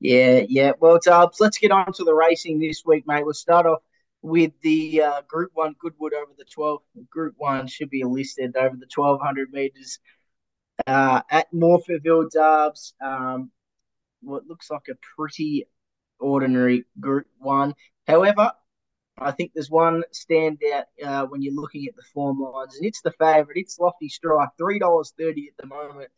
Yeah, 0.00 0.44
yeah. 0.48 0.72
Well, 0.80 0.98
Dubs, 1.04 1.40
let's 1.40 1.58
get 1.58 1.70
on 1.70 1.92
to 1.92 2.04
the 2.04 2.14
racing 2.14 2.58
this 2.58 2.82
week, 2.86 3.06
mate. 3.06 3.24
We'll 3.24 3.34
start 3.34 3.66
off 3.66 3.82
with 4.22 4.52
the 4.62 5.02
uh, 5.02 5.22
Group 5.28 5.50
One 5.54 5.74
Goodwood 5.78 6.14
over 6.14 6.32
the 6.36 6.44
twelve. 6.44 6.82
Group 7.08 7.34
One 7.38 7.66
should 7.66 7.90
be 7.90 8.04
listed 8.04 8.56
over 8.56 8.76
the 8.76 8.86
twelve 8.86 9.20
hundred 9.20 9.52
meters 9.52 9.98
uh, 10.86 11.22
at 11.30 11.52
Morphettville 11.52 12.30
Dubs. 12.30 12.94
Um, 13.04 13.50
what 14.22 14.46
looks 14.46 14.70
like 14.70 14.88
a 14.90 14.94
pretty 15.16 15.66
ordinary 16.18 16.84
Group 16.98 17.26
One. 17.38 17.74
However, 18.06 18.52
I 19.18 19.32
think 19.32 19.52
there's 19.54 19.70
one 19.70 20.02
standout 20.14 20.84
uh, 21.04 21.26
when 21.26 21.42
you're 21.42 21.54
looking 21.54 21.86
at 21.86 21.96
the 21.96 22.02
form 22.14 22.40
lines, 22.40 22.76
and 22.76 22.86
it's 22.86 23.02
the 23.02 23.12
favourite. 23.12 23.56
It's 23.56 23.78
Lofty 23.78 24.08
Strike, 24.08 24.50
three 24.58 24.78
dollars 24.78 25.12
thirty 25.18 25.48
at 25.48 25.62
the 25.62 25.66
moment, 25.66 26.10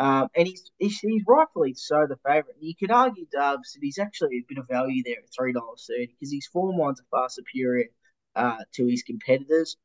um, 0.00 0.28
and 0.34 0.48
he's, 0.48 0.70
he's, 0.78 0.98
he's 1.00 1.22
rightfully 1.28 1.74
so 1.74 2.06
the 2.08 2.16
favourite. 2.26 2.56
You 2.58 2.74
could 2.74 2.90
argue 2.90 3.26
Dubs 3.30 3.74
that 3.74 3.80
he's 3.82 3.98
actually 3.98 4.38
a 4.38 4.44
bit 4.48 4.56
of 4.56 4.66
value 4.66 5.02
there 5.04 5.18
at 5.18 5.28
three 5.36 5.52
dollars 5.52 5.86
thirty 5.86 6.06
because 6.06 6.32
his 6.32 6.46
form 6.46 6.78
lines 6.78 7.00
are 7.00 7.06
far 7.10 7.28
superior 7.28 7.88
uh, 8.34 8.56
to 8.76 8.86
his 8.86 9.02
competitors. 9.02 9.76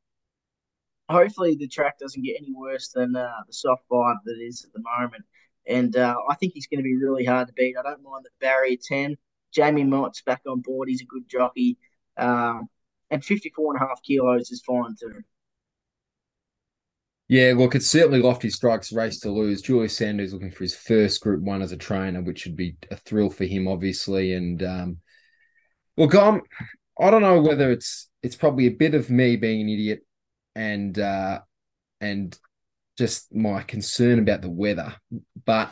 Hopefully, 1.10 1.58
the 1.58 1.68
track 1.68 2.00
doesn't 2.00 2.24
get 2.24 2.38
any 2.40 2.54
worse 2.54 2.92
than 2.96 3.14
uh, 3.18 3.30
the 3.46 3.54
soft 3.54 3.84
vibe 3.92 4.20
that 4.24 4.40
is 4.42 4.64
at 4.64 4.72
the 4.72 4.82
moment, 4.98 5.26
and 5.68 5.96
uh, 5.98 6.16
I 6.30 6.36
think 6.36 6.54
he's 6.54 6.68
going 6.68 6.80
to 6.80 6.84
be 6.84 6.96
really 6.96 7.26
hard 7.26 7.48
to 7.48 7.54
beat. 7.54 7.76
I 7.78 7.84
don't 7.84 8.02
mind 8.02 8.24
the 8.24 8.30
barrier 8.40 8.78
ten. 8.82 9.18
Jamie 9.54 9.84
Mott's 9.84 10.22
back 10.22 10.42
on 10.48 10.62
board. 10.62 10.88
He's 10.88 11.02
a 11.02 11.06
good 11.06 11.28
jockey. 11.30 11.78
Um, 12.18 12.70
and 13.12 13.24
54 13.24 13.74
and 13.76 13.84
a 13.84 13.88
half 13.88 14.02
kilos 14.02 14.50
is 14.50 14.64
fine 14.66 14.96
too. 15.00 15.24
Yeah, 17.28 17.54
look, 17.58 17.74
it's 17.74 17.90
certainly 17.90 18.22
Lofty 18.22 18.50
Strike's 18.50 18.92
race 18.92 19.20
to 19.22 19.32
lose. 19.32 19.62
Julius 19.62 19.98
Sanders 19.98 20.32
looking 20.32 20.52
for 20.52 20.64
his 20.64 20.76
first 20.76 21.22
Group 21.22 21.42
One 21.42 21.64
as 21.64 21.72
a 21.72 21.78
trainer, 21.78 22.22
which 22.22 22.46
would 22.46 22.56
be 22.56 22.78
a 22.92 22.98
thrill 22.98 23.32
for 23.32 23.46
him, 23.46 23.68
obviously. 23.68 24.34
And 24.34 24.62
um, 24.62 24.98
look, 25.98 26.14
I'm, 26.14 26.42
I 27.00 27.10
don't 27.10 27.24
know 27.24 27.42
whether 27.42 27.72
it's 27.72 28.10
it's 28.22 28.36
probably 28.36 28.68
a 28.68 28.72
bit 28.72 28.94
of 28.94 29.10
me 29.10 29.38
being 29.38 29.62
an 29.62 29.70
idiot 29.70 30.06
and 30.56 30.98
uh, 31.00 31.40
and 32.00 32.38
just 32.98 33.34
my 33.34 33.62
concern 33.64 34.20
about 34.20 34.42
the 34.42 34.50
weather, 34.50 34.96
but 35.46 35.72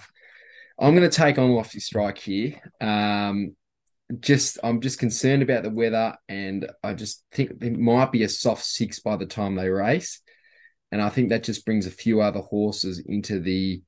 I'm 0.79 0.95
going 0.95 1.09
to 1.09 1.15
take 1.15 1.37
on 1.37 1.51
Lofty 1.51 1.79
Strike 1.79 2.17
here. 2.17 2.59
Um, 2.81 3.55
just 4.19 4.57
I'm 4.63 4.81
just 4.81 4.99
concerned 4.99 5.43
about 5.43 5.63
the 5.63 5.69
weather, 5.69 6.15
and 6.27 6.69
I 6.83 6.93
just 6.93 7.23
think 7.31 7.51
it 7.61 7.77
might 7.77 8.11
be 8.11 8.23
a 8.23 8.29
soft 8.29 8.65
six 8.65 8.99
by 8.99 9.15
the 9.15 9.25
time 9.25 9.55
they 9.55 9.69
race, 9.69 10.21
and 10.93 11.01
I 11.01 11.09
think 11.09 11.29
that 11.29 11.43
just 11.43 11.65
brings 11.65 11.87
a 11.87 11.91
few 11.91 12.21
other 12.21 12.41
horses 12.41 13.01
into 13.03 13.39
the, 13.39 13.81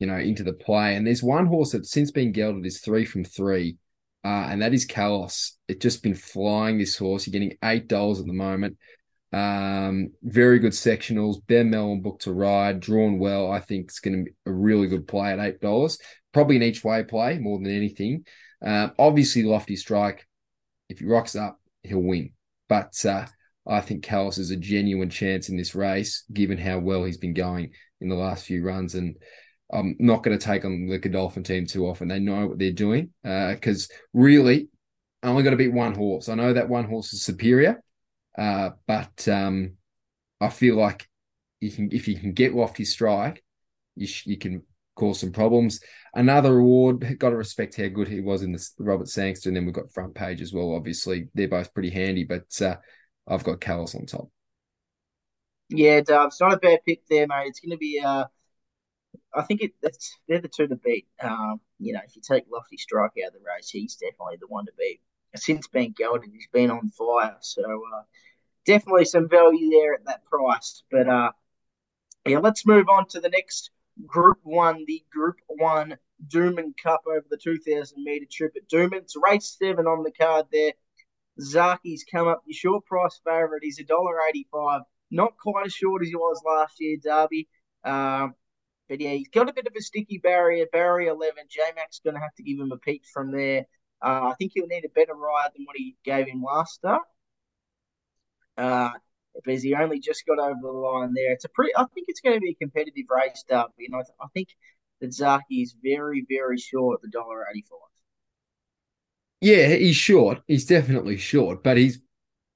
you 0.00 0.06
know, 0.08 0.16
into 0.16 0.42
the 0.42 0.52
play. 0.52 0.96
And 0.96 1.06
there's 1.06 1.22
one 1.22 1.46
horse 1.46 1.70
that's 1.70 1.92
since 1.92 2.10
been 2.10 2.32
gelded 2.32 2.66
is 2.66 2.80
three 2.80 3.04
from 3.04 3.22
three, 3.22 3.76
uh, 4.24 4.48
and 4.50 4.60
that 4.60 4.74
is 4.74 4.88
Kalos. 4.88 5.52
It's 5.68 5.80
just 5.80 6.02
been 6.02 6.16
flying 6.16 6.78
this 6.78 6.98
horse. 6.98 7.28
You're 7.28 7.32
getting 7.32 7.56
eight 7.62 7.86
dollars 7.86 8.18
at 8.18 8.26
the 8.26 8.32
moment. 8.32 8.76
Um, 9.32 10.10
very 10.20 10.58
good 10.58 10.72
sectionals. 10.72 11.46
Ben 11.46 11.70
Melham 11.70 12.02
booked 12.02 12.22
to 12.22 12.32
ride, 12.32 12.80
drawn 12.80 13.20
well. 13.20 13.52
I 13.52 13.60
think 13.60 13.84
it's 13.84 14.00
going 14.00 14.18
to 14.18 14.24
be 14.24 14.36
a 14.46 14.52
really 14.52 14.88
good 14.88 15.06
play 15.06 15.30
at 15.30 15.38
eight 15.38 15.60
dollars. 15.60 15.96
Probably 16.34 16.56
an 16.56 16.64
each 16.64 16.82
way 16.82 17.04
play 17.04 17.38
more 17.38 17.60
than 17.60 17.70
anything. 17.70 18.24
Um, 18.64 18.90
obviously, 18.98 19.44
lofty 19.44 19.76
strike. 19.76 20.26
If 20.88 20.98
he 20.98 21.06
rocks 21.06 21.36
up, 21.36 21.60
he'll 21.84 22.02
win. 22.02 22.32
But 22.68 22.94
uh, 23.06 23.26
I 23.68 23.80
think 23.80 24.04
Kalos 24.04 24.38
is 24.38 24.50
a 24.50 24.56
genuine 24.56 25.10
chance 25.10 25.48
in 25.48 25.56
this 25.56 25.74
race, 25.74 26.24
given 26.32 26.58
how 26.58 26.78
well 26.78 27.04
he's 27.04 27.18
been 27.18 27.34
going 27.34 27.72
in 28.00 28.08
the 28.08 28.14
last 28.14 28.44
few 28.44 28.64
runs. 28.64 28.94
And 28.94 29.16
I'm 29.72 29.96
not 29.98 30.22
going 30.22 30.38
to 30.38 30.44
take 30.44 30.64
on 30.64 30.86
the 30.86 30.98
Godolphin 30.98 31.42
team 31.42 31.66
too 31.66 31.86
often. 31.86 32.08
They 32.08 32.20
know 32.20 32.46
what 32.46 32.58
they're 32.58 32.70
doing 32.72 33.10
because 33.22 33.90
uh, 33.90 33.94
really, 34.12 34.68
I 35.22 35.28
only 35.28 35.42
got 35.42 35.50
to 35.50 35.56
beat 35.56 35.72
one 35.72 35.94
horse. 35.94 36.28
I 36.28 36.34
know 36.34 36.52
that 36.52 36.68
one 36.68 36.84
horse 36.84 37.12
is 37.12 37.22
superior, 37.22 37.82
uh, 38.38 38.70
but 38.86 39.26
um, 39.28 39.72
I 40.40 40.50
feel 40.50 40.76
like 40.76 41.08
you 41.60 41.70
can 41.70 41.88
if 41.90 42.06
you 42.06 42.18
can 42.18 42.32
get 42.32 42.54
lofty 42.54 42.84
strike, 42.84 43.42
you 43.96 44.06
sh- 44.06 44.26
you 44.26 44.36
can 44.36 44.62
cause 44.94 45.20
some 45.20 45.32
problems. 45.32 45.80
Another 46.14 46.58
award, 46.58 47.18
got 47.18 47.30
to 47.30 47.36
respect 47.36 47.76
how 47.76 47.88
good 47.88 48.08
he 48.08 48.20
was 48.20 48.42
in 48.42 48.52
the 48.52 48.68
Robert 48.78 49.08
Sangster, 49.08 49.48
and 49.48 49.56
then 49.56 49.64
we've 49.64 49.74
got 49.74 49.92
front 49.92 50.14
page 50.14 50.40
as 50.40 50.52
well. 50.52 50.74
Obviously, 50.74 51.28
they're 51.34 51.48
both 51.48 51.74
pretty 51.74 51.90
handy, 51.90 52.24
but 52.24 52.62
uh, 52.62 52.76
I've 53.26 53.44
got 53.44 53.60
Kalos 53.60 53.94
on 53.94 54.06
top. 54.06 54.28
Yeah, 55.68 56.00
Dub, 56.00 56.28
it's 56.28 56.40
not 56.40 56.52
a 56.52 56.58
bad 56.58 56.80
pick 56.86 57.06
there, 57.08 57.26
mate. 57.26 57.48
It's 57.48 57.60
going 57.60 57.72
to 57.72 57.76
be, 57.76 58.00
uh, 58.04 58.26
I 59.34 59.42
think 59.42 59.62
it, 59.62 59.72
it's, 59.82 60.16
they're 60.28 60.40
the 60.40 60.48
two 60.48 60.68
to 60.68 60.76
beat. 60.76 61.08
Um, 61.20 61.60
you 61.78 61.92
know, 61.92 62.00
if 62.06 62.14
you 62.14 62.22
take 62.22 62.44
Lofty 62.50 62.76
Strike 62.76 63.12
out 63.24 63.28
of 63.28 63.32
the 63.34 63.46
race, 63.46 63.68
he's 63.68 63.96
definitely 63.96 64.36
the 64.40 64.46
one 64.46 64.66
to 64.66 64.72
beat. 64.78 65.00
Since 65.34 65.66
being 65.68 65.92
gelded, 65.96 66.30
he's 66.32 66.48
been 66.52 66.70
on 66.70 66.90
fire. 66.90 67.36
So 67.40 67.62
uh, 67.62 68.02
definitely 68.64 69.06
some 69.06 69.28
value 69.28 69.70
there 69.70 69.94
at 69.94 70.04
that 70.06 70.24
price. 70.24 70.84
But 70.90 71.08
uh, 71.08 71.32
yeah, 72.26 72.38
let's 72.38 72.64
move 72.64 72.88
on 72.88 73.06
to 73.08 73.20
the 73.20 73.28
next 73.28 73.70
Group 74.06 74.38
One, 74.44 74.84
the 74.86 75.04
Group 75.12 75.36
One 75.48 75.96
Doomben 76.28 76.74
Cup 76.82 77.02
over 77.06 77.24
the 77.28 77.36
2,000 77.36 78.02
meter 78.02 78.26
trip 78.30 78.54
at 78.56 78.68
Doomben. 78.68 79.02
It's 79.02 79.16
race 79.16 79.56
seven 79.58 79.86
on 79.86 80.02
the 80.02 80.12
card 80.12 80.46
there. 80.52 80.72
Zaaki's 81.40 82.04
come 82.10 82.28
up, 82.28 82.42
your 82.46 82.54
short 82.54 82.84
price 82.86 83.20
favourite. 83.24 83.62
He's 83.62 83.78
$1.85. 83.78 84.82
Not 85.10 85.36
quite 85.36 85.66
as 85.66 85.72
short 85.72 86.02
as 86.02 86.08
he 86.08 86.16
was 86.16 86.40
last 86.44 86.74
year, 86.80 86.96
Darby. 87.02 87.48
Um, 87.84 88.34
but 88.88 89.00
yeah, 89.00 89.10
he's 89.10 89.28
got 89.28 89.48
a 89.48 89.52
bit 89.52 89.66
of 89.66 89.74
a 89.76 89.82
sticky 89.82 90.18
barrier, 90.18 90.66
barrier 90.72 91.10
11. 91.10 91.44
J 91.48 91.62
Mac's 91.74 92.00
going 92.00 92.14
to 92.14 92.20
have 92.20 92.34
to 92.36 92.42
give 92.42 92.58
him 92.58 92.72
a 92.72 92.78
peek 92.78 93.02
from 93.12 93.32
there. 93.32 93.66
Uh, 94.02 94.30
I 94.30 94.34
think 94.38 94.52
he'll 94.54 94.66
need 94.66 94.84
a 94.84 94.88
better 94.88 95.14
ride 95.14 95.50
than 95.54 95.64
what 95.64 95.76
he 95.76 95.96
gave 96.04 96.26
him 96.26 96.42
last 96.42 96.74
start. 96.74 97.02
Uh, 98.56 98.90
because 99.34 99.62
he 99.62 99.74
only 99.74 100.00
just 100.00 100.24
got 100.26 100.38
over 100.38 100.60
the 100.62 100.68
line 100.68 101.12
there. 101.14 101.32
It's 101.32 101.44
a 101.44 101.48
pretty. 101.48 101.72
I 101.76 101.84
think 101.94 102.06
it's 102.08 102.20
going 102.20 102.36
to 102.36 102.40
be 102.40 102.50
a 102.50 102.54
competitive 102.54 103.04
race, 103.10 103.44
Darby. 103.48 103.72
You 103.78 103.90
know, 103.90 104.02
I 104.20 104.26
think 104.32 104.48
that 105.00 105.10
Zaaki 105.10 105.62
is 105.62 105.74
very, 105.82 106.24
very 106.28 106.58
short 106.58 106.98
at 106.98 107.02
the 107.02 107.08
dollar 107.08 107.46
eighty-five. 107.50 107.78
Yeah, 109.40 109.68
he's 109.68 109.96
short. 109.96 110.40
He's 110.46 110.66
definitely 110.66 111.18
short, 111.18 111.62
but 111.62 111.76
he's 111.76 112.00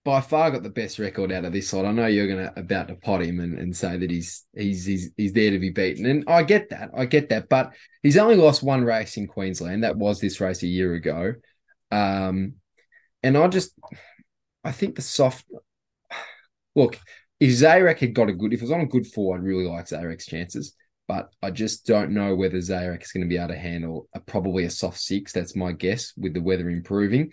by 0.05 0.21
far 0.21 0.51
got 0.51 0.63
the 0.63 0.71
best 0.71 0.99
record 0.99 1.31
out 1.31 1.45
of 1.45 1.53
this 1.53 1.69
side. 1.69 1.85
I 1.85 1.93
know 1.93 2.07
you're 2.07 2.27
gonna 2.29 2.53
about 2.57 2.89
to 2.89 2.95
pot 2.95 3.23
him 3.23 3.41
and, 3.41 3.59
and 3.59 3.77
say 3.77 3.99
that 3.99 4.11
he's 4.11 4.47
he's 4.55 4.87
he's 4.87 5.11
he's 5.17 5.33
there 5.33 5.51
to 5.51 5.59
be 5.59 5.71
beaten. 5.71 6.07
And 6.07 6.25
I 6.27 6.43
get 6.43 6.71
that. 6.71 6.91
I 6.97 7.05
get 7.05 7.29
that. 7.29 7.49
But 7.49 7.75
he's 8.03 8.17
only 8.17 8.37
lost 8.37 8.63
one 8.63 8.85
race 8.85 9.17
in 9.17 9.27
Queensland. 9.27 9.85
That 9.85 9.97
was 9.97 10.21
this 10.21 10.41
race 10.41 10.63
a 10.63 10.67
year 10.67 10.95
ago. 10.95 11.35
Um 11.91 12.55
and 13.23 13.37
I 13.37 13.49
just 13.49 13.73
I 14.65 14.73
think 14.73 14.97
the 14.97 15.03
soft 15.03 15.45
look, 16.75 16.99
if 17.39 17.51
Zarek 17.51 17.99
had 17.99 18.15
got 18.15 18.31
a 18.31 18.33
good 18.33 18.55
if 18.55 18.61
it 18.61 18.65
was 18.65 18.73
on 18.73 18.81
a 18.81 18.87
good 18.87 19.07
four, 19.07 19.37
I'd 19.37 19.43
really 19.45 19.67
like 19.67 19.87
Zarek's 19.87 20.27
chances 20.27 20.75
but 21.11 21.33
I 21.43 21.51
just 21.51 21.87
don't 21.87 22.13
know 22.13 22.37
whether 22.37 22.59
Zarek 22.59 23.03
is 23.03 23.11
going 23.11 23.25
to 23.25 23.29
be 23.29 23.37
able 23.37 23.49
to 23.49 23.59
handle 23.59 24.07
a, 24.15 24.21
probably 24.21 24.65
a 24.65 24.71
soft 24.71 25.01
six. 25.01 25.33
That's 25.33 25.57
my 25.57 25.73
guess 25.73 26.13
with 26.17 26.35
the 26.35 26.41
weather 26.41 26.71
improving. 26.71 27.33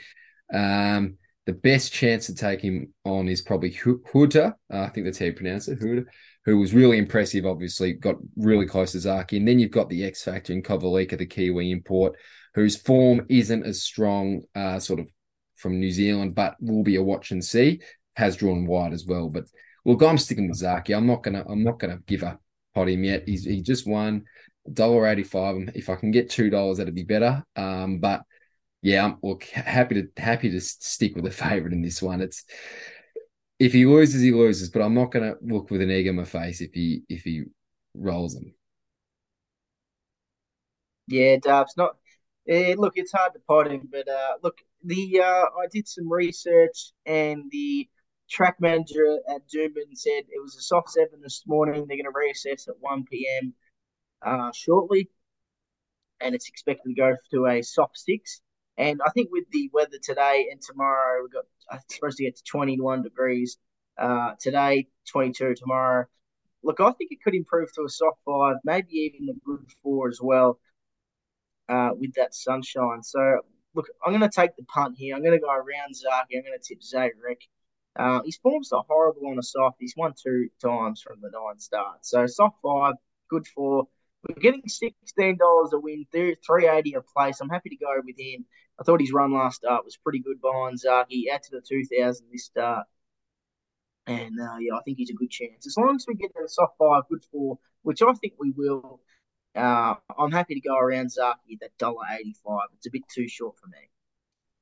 Um, 0.51 1.17
the 1.45 1.53
best 1.53 1.93
chance 1.93 2.25
to 2.25 2.33
take 2.33 2.59
him 2.59 2.91
on 3.05 3.29
is 3.29 3.43
probably 3.43 3.69
Huta. 3.69 4.55
Uh, 4.73 4.79
I 4.79 4.89
think 4.89 5.05
that's 5.05 5.19
how 5.19 5.25
you 5.25 5.33
pronounce 5.33 5.67
it, 5.67 5.77
Huta, 5.77 6.05
who 6.45 6.57
was 6.57 6.73
really 6.73 6.97
impressive, 6.97 7.45
obviously, 7.45 7.93
got 7.93 8.15
really 8.35 8.65
close 8.65 8.93
to 8.93 8.97
Zaaki. 8.97 9.37
And 9.37 9.47
then 9.47 9.59
you've 9.59 9.69
got 9.69 9.89
the 9.89 10.05
X 10.05 10.23
Factor 10.23 10.53
in 10.53 10.63
Kovalica, 10.63 11.15
the 11.15 11.27
Kiwi 11.27 11.69
import, 11.69 12.15
whose 12.55 12.77
form 12.77 13.27
isn't 13.29 13.63
as 13.63 13.83
strong, 13.83 14.41
uh, 14.55 14.79
sort 14.79 14.99
of 14.99 15.07
from 15.53 15.79
New 15.79 15.91
Zealand, 15.91 16.33
but 16.33 16.55
will 16.59 16.81
be 16.81 16.95
a 16.95 17.03
watch 17.03 17.29
and 17.29 17.45
see. 17.45 17.81
Has 18.15 18.37
drawn 18.37 18.65
wide 18.65 18.93
as 18.93 19.05
well. 19.05 19.29
But 19.29 19.43
look, 19.85 20.01
I'm 20.01 20.17
sticking 20.17 20.49
with 20.49 20.61
Zaaki. 20.61 20.97
I'm 20.97 21.05
not 21.05 21.21
gonna 21.21 21.45
I'm 21.47 21.63
not 21.63 21.77
gonna 21.77 21.99
give 22.07 22.23
up 22.23 22.41
pot 22.77 22.89
him 22.89 23.03
yet. 23.03 23.23
He's 23.25 23.43
he 23.43 23.61
just 23.61 23.87
won 23.87 24.25
dollar 24.71 25.07
eighty 25.07 25.23
five. 25.23 25.55
If 25.73 25.89
I 25.89 25.95
can 25.95 26.11
get 26.11 26.29
two 26.29 26.49
dollars, 26.49 26.77
that'd 26.77 26.93
be 26.93 27.03
better. 27.03 27.43
Um, 27.55 27.99
but 27.99 28.21
yeah, 28.81 29.05
I'm 29.05 29.37
happy 29.53 29.95
to 29.95 30.21
happy 30.21 30.51
to 30.51 30.61
stick 30.61 31.15
with 31.15 31.25
the 31.25 31.31
favorite 31.31 31.73
in 31.73 31.81
this 31.81 32.01
one. 32.01 32.21
It's 32.21 32.43
if 33.59 33.73
he 33.73 33.85
loses, 33.85 34.21
he 34.21 34.31
loses. 34.31 34.69
But 34.69 34.83
I'm 34.83 34.93
not 34.93 35.11
going 35.11 35.31
to 35.31 35.37
look 35.41 35.71
with 35.71 35.81
an 35.81 35.89
egg 35.89 36.07
in 36.07 36.15
my 36.15 36.25
face 36.25 36.61
if 36.61 36.71
he 36.73 37.01
if 37.09 37.23
he 37.23 37.45
rolls 37.95 38.35
him. 38.35 38.53
Yeah, 41.07 41.37
Dubs. 41.37 41.73
Not 41.77 41.95
eh, 42.47 42.75
look, 42.77 42.93
it's 42.95 43.11
hard 43.11 43.33
to 43.33 43.39
pot 43.39 43.71
him, 43.71 43.89
but 43.91 44.07
uh, 44.07 44.33
look, 44.43 44.57
the 44.83 45.21
uh, 45.23 45.45
I 45.59 45.67
did 45.71 45.87
some 45.87 46.11
research 46.11 46.91
and 47.05 47.43
the 47.49 47.89
track 48.29 48.57
manager 48.59 49.19
at 49.29 49.47
Doomben 49.47 49.95
said 49.95 50.23
it 50.29 50.41
was 50.41 50.55
a 50.55 50.61
soft 50.61 50.91
seven 50.91 51.21
this 51.21 51.43
morning. 51.47 51.85
They're 51.87 51.97
going 51.97 52.05
to 52.05 52.11
reassess 52.11 52.67
at 52.67 52.75
1 52.79 53.05
p.m. 53.05 53.53
Uh, 54.25 54.51
shortly, 54.53 55.09
and 56.19 56.35
it's 56.35 56.49
expected 56.49 56.89
to 56.89 56.95
go 56.95 57.15
to 57.31 57.47
a 57.47 57.61
soft 57.61 57.97
six. 57.97 58.41
And 58.77 59.01
I 59.05 59.09
think 59.11 59.29
with 59.31 59.45
the 59.51 59.69
weather 59.73 59.97
today 60.01 60.47
and 60.51 60.61
tomorrow, 60.61 61.23
we've 61.23 61.31
got 61.31 61.45
I'm 61.69 61.79
supposed 61.89 62.17
to 62.17 62.23
get 62.23 62.37
to 62.37 62.43
21 62.43 63.03
degrees 63.03 63.57
uh, 63.97 64.31
today, 64.39 64.87
22 65.09 65.55
tomorrow. 65.55 66.05
Look, 66.63 66.79
I 66.79 66.91
think 66.91 67.11
it 67.11 67.21
could 67.23 67.35
improve 67.35 67.71
to 67.73 67.83
a 67.83 67.89
soft 67.89 68.19
five, 68.25 68.55
maybe 68.63 68.93
even 68.93 69.29
a 69.29 69.39
good 69.45 69.65
four 69.83 70.09
as 70.09 70.19
well 70.21 70.59
uh, 71.69 71.89
with 71.93 72.13
that 72.15 72.33
sunshine. 72.33 73.03
So, 73.03 73.41
look, 73.73 73.87
I'm 74.05 74.11
going 74.11 74.29
to 74.29 74.35
take 74.35 74.55
the 74.55 74.63
punt 74.63 74.95
here. 74.97 75.15
I'm 75.15 75.23
going 75.23 75.37
to 75.37 75.39
go 75.39 75.51
around 75.51 75.93
Zaaki. 75.93 76.37
I'm 76.37 76.43
going 76.43 76.57
to 76.59 76.63
tip 76.63 76.81
Zarek. 76.81 77.41
Uh, 77.97 78.21
his 78.23 78.37
form's 78.37 78.69
not 78.71 78.85
horrible 78.87 79.27
on 79.27 79.39
a 79.39 79.43
soft. 79.43 79.77
He's 79.79 79.95
won 79.97 80.13
two 80.21 80.49
times 80.63 81.01
from 81.01 81.19
the 81.21 81.31
nine 81.31 81.59
starts. 81.59 82.11
So 82.11 82.27
soft 82.27 82.57
five, 82.61 82.93
good 83.29 83.47
four. 83.47 83.87
We're 84.27 84.41
getting 84.41 84.67
sixteen 84.67 85.37
dollars 85.37 85.73
a 85.73 85.79
win, 85.79 86.05
three 86.11 86.67
eighty 86.67 86.93
a 86.93 87.01
place. 87.01 87.39
I'm 87.41 87.49
happy 87.49 87.69
to 87.69 87.77
go 87.77 87.93
with 88.05 88.19
him. 88.19 88.45
I 88.79 88.83
thought 88.83 89.01
his 89.01 89.13
run 89.13 89.33
last 89.33 89.57
start 89.57 89.85
was 89.85 89.97
pretty 89.97 90.19
good 90.19 90.41
behind 90.41 90.77
Zaaki. 90.79 91.23
Out 91.33 91.43
to 91.43 91.51
the 91.51 91.61
two 91.61 91.83
thousand 91.85 92.27
this 92.31 92.45
start, 92.45 92.85
and 94.05 94.39
uh, 94.39 94.57
yeah, 94.59 94.75
I 94.75 94.81
think 94.83 94.97
he's 94.97 95.09
a 95.09 95.13
good 95.13 95.31
chance. 95.31 95.65
As 95.65 95.77
long 95.77 95.95
as 95.95 96.05
we 96.07 96.15
get 96.15 96.31
a 96.43 96.47
soft 96.47 96.75
five, 96.77 97.03
good 97.09 97.23
four, 97.31 97.57
which 97.83 98.01
I 98.01 98.13
think 98.13 98.33
we 98.39 98.51
will. 98.55 99.01
Uh, 99.55 99.95
I'm 100.19 100.31
happy 100.31 100.53
to 100.53 100.61
go 100.61 100.77
around 100.77 101.07
Zaaki 101.07 101.53
at 101.53 101.61
that 101.61 101.77
dollar 101.79 102.05
eighty 102.19 102.35
five. 102.45 102.67
It's 102.75 102.85
a 102.85 102.91
bit 102.91 103.07
too 103.09 103.27
short 103.27 103.55
for 103.57 103.67
me. 103.67 103.89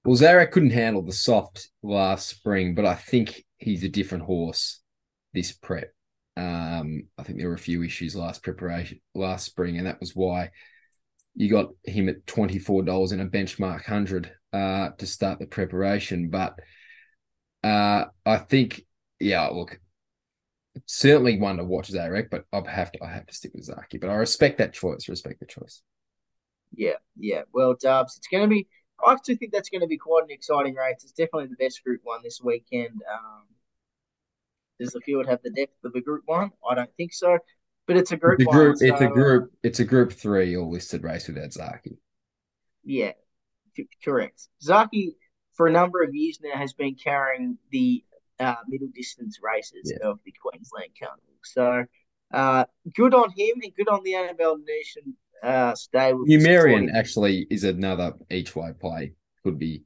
Well, 0.05 0.15
Zarek 0.15 0.51
couldn't 0.51 0.69
handle 0.69 1.01
the 1.01 1.11
soft 1.11 1.69
last 1.81 2.27
spring, 2.27 2.75
but 2.75 2.85
I 2.85 2.93
think 2.93 3.43
he's 3.57 3.83
a 3.83 3.89
different 3.89 4.25
horse 4.25 4.81
this 5.33 5.51
prep. 5.51 5.91
Um, 6.37 7.07
I 7.17 7.23
think 7.23 7.39
there 7.39 7.49
were 7.49 7.55
a 7.55 7.59
few 7.59 7.83
issues 7.83 8.15
last 8.15 8.43
preparation 8.43 8.99
last 9.15 9.45
spring, 9.45 9.77
and 9.77 9.87
that 9.87 9.99
was 9.99 10.15
why 10.15 10.51
you 11.33 11.49
got 11.49 11.69
him 11.83 12.07
at 12.07 12.27
twenty 12.27 12.59
four 12.59 12.83
dollars 12.83 13.13
in 13.13 13.19
a 13.19 13.25
benchmark 13.25 13.85
hundred 13.85 14.31
uh, 14.53 14.89
to 14.97 15.07
start 15.07 15.39
the 15.39 15.47
preparation. 15.47 16.29
But 16.29 16.59
uh, 17.63 18.05
I 18.25 18.37
think, 18.37 18.85
yeah, 19.19 19.47
look, 19.47 19.79
certainly 20.85 21.39
one 21.39 21.57
to 21.57 21.63
watch 21.63 21.91
Zarek, 21.91 22.29
but 22.29 22.45
I 22.53 22.61
have 22.69 22.91
to 22.91 23.03
I 23.03 23.11
have 23.11 23.25
to 23.25 23.33
stick 23.33 23.53
with 23.55 23.67
Zaaki. 23.67 23.99
But 23.99 24.11
I 24.11 24.15
respect 24.15 24.59
that 24.59 24.73
choice. 24.73 25.09
Respect 25.09 25.39
the 25.39 25.47
choice. 25.47 25.81
Yeah, 26.75 26.97
yeah. 27.17 27.41
Well, 27.53 27.75
Dubs, 27.81 28.17
it's 28.17 28.27
going 28.27 28.43
to 28.43 28.53
be 28.53 28.67
I 29.03 29.13
actually 29.13 29.35
think 29.35 29.51
that's 29.51 29.69
going 29.69 29.81
to 29.81 29.87
be 29.87 29.97
quite 29.97 30.23
an 30.23 30.31
exciting 30.31 30.75
race. 30.75 31.03
It's 31.03 31.11
definitely 31.11 31.47
the 31.47 31.63
best 31.63 31.83
Group 31.83 32.01
One 32.03 32.21
this 32.23 32.41
weekend. 32.41 33.01
Um, 33.11 33.43
does 34.79 34.91
the 34.91 35.01
field 35.01 35.27
have 35.27 35.41
the 35.43 35.51
depth 35.51 35.83
of 35.83 35.93
a 35.95 36.01
Group 36.01 36.23
One? 36.25 36.51
I 36.69 36.75
don't 36.75 36.93
think 36.97 37.13
so, 37.13 37.37
but 37.87 37.97
it's 37.97 38.11
a 38.11 38.17
Group 38.17 38.39
it's 38.39 38.47
a 38.47 38.51
group, 38.51 38.75
one. 38.81 38.89
It's 38.89 38.99
so, 38.99 39.05
a 39.05 39.09
group. 39.09 39.43
Uh, 39.45 39.55
it's 39.63 39.79
a 39.79 39.85
Group 39.85 40.13
Three 40.13 40.55
all 40.55 40.71
listed 40.71 41.03
race 41.03 41.27
without 41.27 41.51
Zaaki. 41.51 41.97
Yeah, 42.83 43.13
c- 43.75 43.89
correct. 44.03 44.47
Zaaki, 44.63 45.15
for 45.53 45.67
a 45.67 45.71
number 45.71 46.03
of 46.03 46.13
years 46.13 46.39
now 46.41 46.57
has 46.57 46.73
been 46.73 46.95
carrying 46.95 47.57
the 47.71 48.03
uh, 48.39 48.55
middle 48.67 48.89
distance 48.93 49.39
races 49.41 49.91
yeah. 49.91 50.07
of 50.07 50.19
the 50.25 50.33
Queensland 50.41 50.91
Carnival. 50.99 51.21
So 51.43 51.85
uh, 52.33 52.65
good 52.95 53.13
on 53.13 53.31
him 53.31 53.61
and 53.61 53.75
good 53.75 53.87
on 53.87 54.03
the 54.03 54.15
Annabel 54.15 54.57
Neasham 54.57 55.13
uh, 55.45 55.75
stay 55.75 56.11
with 56.13 56.27
Numerian 56.27 56.89
actually 56.93 57.45
is 57.49 57.63
another 57.63 58.13
each 58.31 58.55
way 58.55 58.71
play. 58.79 59.13
Could 59.43 59.59
be 59.59 59.83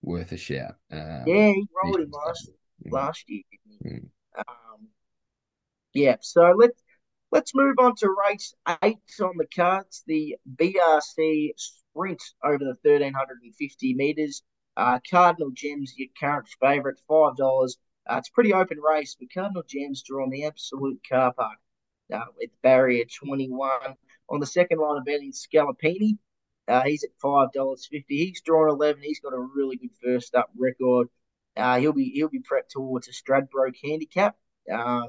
worth 0.00 0.32
a 0.32 0.36
shout. 0.36 0.76
Um, 0.90 1.24
yeah, 1.26 1.50
he 1.50 1.68
rolled 1.82 2.00
him 2.00 2.10
last, 2.10 2.50
last 2.90 3.24
year. 3.28 3.42
Mm. 3.84 4.08
Um, 4.38 4.88
yeah, 5.92 6.16
so 6.20 6.54
let's 6.56 6.82
let's 7.30 7.54
move 7.54 7.76
on 7.78 7.94
to 7.96 8.14
race 8.28 8.54
eight 8.82 8.96
on 9.20 9.36
the 9.36 9.46
cards, 9.54 10.02
the 10.06 10.36
BRC 10.56 11.50
Sprint 11.56 12.22
over 12.42 12.58
the 12.58 12.76
thirteen 12.82 13.12
hundred 13.12 13.38
and 13.42 13.54
fifty 13.56 13.94
meters. 13.94 14.42
Uh, 14.76 14.98
Cardinal 15.08 15.50
Gems, 15.52 15.92
your 15.96 16.08
current 16.18 16.48
favourite, 16.60 16.96
five 17.06 17.36
dollars. 17.36 17.76
Uh, 18.08 18.16
it's 18.16 18.28
a 18.28 18.32
pretty 18.32 18.54
open 18.54 18.78
race, 18.80 19.16
but 19.18 19.28
Cardinal 19.32 19.62
Gems 19.68 20.02
draw 20.02 20.24
on 20.24 20.30
the 20.30 20.44
absolute 20.46 21.00
car 21.08 21.32
park 21.32 21.58
uh, 22.12 22.24
with 22.36 22.50
barrier 22.62 23.04
21. 23.04 23.70
On 24.30 24.40
the 24.40 24.46
second 24.46 24.78
line 24.78 24.98
of 24.98 25.04
betting, 25.04 25.32
Scalapini. 25.32 26.18
Uh, 26.66 26.82
he's 26.82 27.04
at 27.04 27.10
five 27.20 27.52
dollars 27.52 27.86
fifty. 27.90 28.26
He's 28.26 28.40
drawn 28.40 28.70
eleven. 28.70 29.02
He's 29.02 29.20
got 29.20 29.34
a 29.34 29.38
really 29.38 29.76
good 29.76 29.90
first 30.02 30.34
up 30.34 30.50
record. 30.56 31.08
Uh, 31.56 31.78
he'll 31.78 31.92
be 31.92 32.10
he'll 32.10 32.28
be 32.28 32.40
prepped 32.40 32.70
towards 32.70 33.08
a 33.08 33.12
Stradbroke 33.12 33.76
handicap. 33.82 34.36
Uh, 34.72 35.06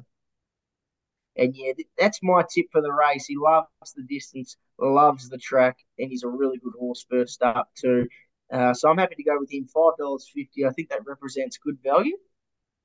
and 1.37 1.55
yeah, 1.55 1.73
that's 1.97 2.19
my 2.23 2.43
tip 2.53 2.67
for 2.71 2.81
the 2.81 2.91
race. 2.91 3.25
He 3.25 3.35
loves 3.37 3.67
the 3.95 4.03
distance, 4.03 4.57
loves 4.79 5.29
the 5.29 5.37
track, 5.37 5.77
and 5.99 6.09
he's 6.09 6.23
a 6.23 6.29
really 6.29 6.57
good 6.57 6.73
horse 6.79 7.05
first 7.09 7.41
up 7.41 7.69
too. 7.75 8.07
Uh, 8.51 8.73
so 8.73 8.89
I'm 8.89 8.97
happy 8.97 9.15
to 9.15 9.23
go 9.23 9.37
with 9.39 9.51
him. 9.51 9.65
Five 9.67 9.97
dollars 9.97 10.29
fifty. 10.33 10.65
I 10.65 10.71
think 10.71 10.89
that 10.89 11.05
represents 11.05 11.57
good 11.57 11.77
value. 11.83 12.17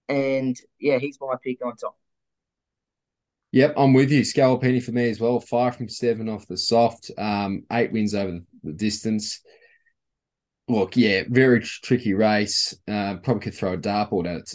And 0.08 0.56
yeah, 0.80 0.98
he's 0.98 1.18
my 1.20 1.36
pick 1.42 1.64
on 1.64 1.76
top. 1.76 1.96
Yep, 3.52 3.74
I'm 3.76 3.92
with 3.92 4.12
you. 4.12 4.22
Scalapini 4.22 4.82
for 4.82 4.92
me 4.92 5.10
as 5.10 5.18
well. 5.18 5.40
Five 5.40 5.76
from 5.76 5.88
seven 5.88 6.28
off 6.28 6.46
the 6.46 6.56
soft. 6.56 7.10
Um, 7.18 7.64
eight 7.72 7.92
wins 7.92 8.14
over 8.14 8.40
the 8.62 8.72
distance. 8.72 9.40
Look, 10.68 10.96
yeah, 10.96 11.24
very 11.28 11.60
tricky 11.60 12.14
race. 12.14 12.76
Uh, 12.86 13.16
probably 13.16 13.42
could 13.42 13.54
throw 13.54 13.72
a 13.72 13.78
dartboard 13.78 14.26
at 14.28 14.36
it. 14.36 14.54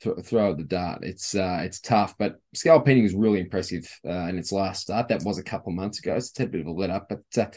Th- 0.00 0.24
throw 0.24 0.52
at 0.52 0.58
the 0.58 0.64
dart. 0.64 1.02
It's 1.02 1.34
uh, 1.34 1.58
it's 1.62 1.80
tough, 1.80 2.16
but 2.18 2.36
Scalapini 2.54 3.02
was 3.02 3.14
really 3.14 3.40
impressive 3.40 3.86
uh, 4.06 4.28
in 4.28 4.38
its 4.38 4.52
last 4.52 4.82
start. 4.82 5.08
That 5.08 5.24
was 5.24 5.38
a 5.38 5.42
couple 5.42 5.70
of 5.70 5.76
months 5.76 5.98
ago. 5.98 6.14
It's 6.14 6.38
a 6.38 6.46
bit 6.46 6.60
of 6.60 6.68
a 6.68 6.70
let 6.70 6.90
up, 6.90 7.08
but 7.08 7.24
uh, 7.36 7.50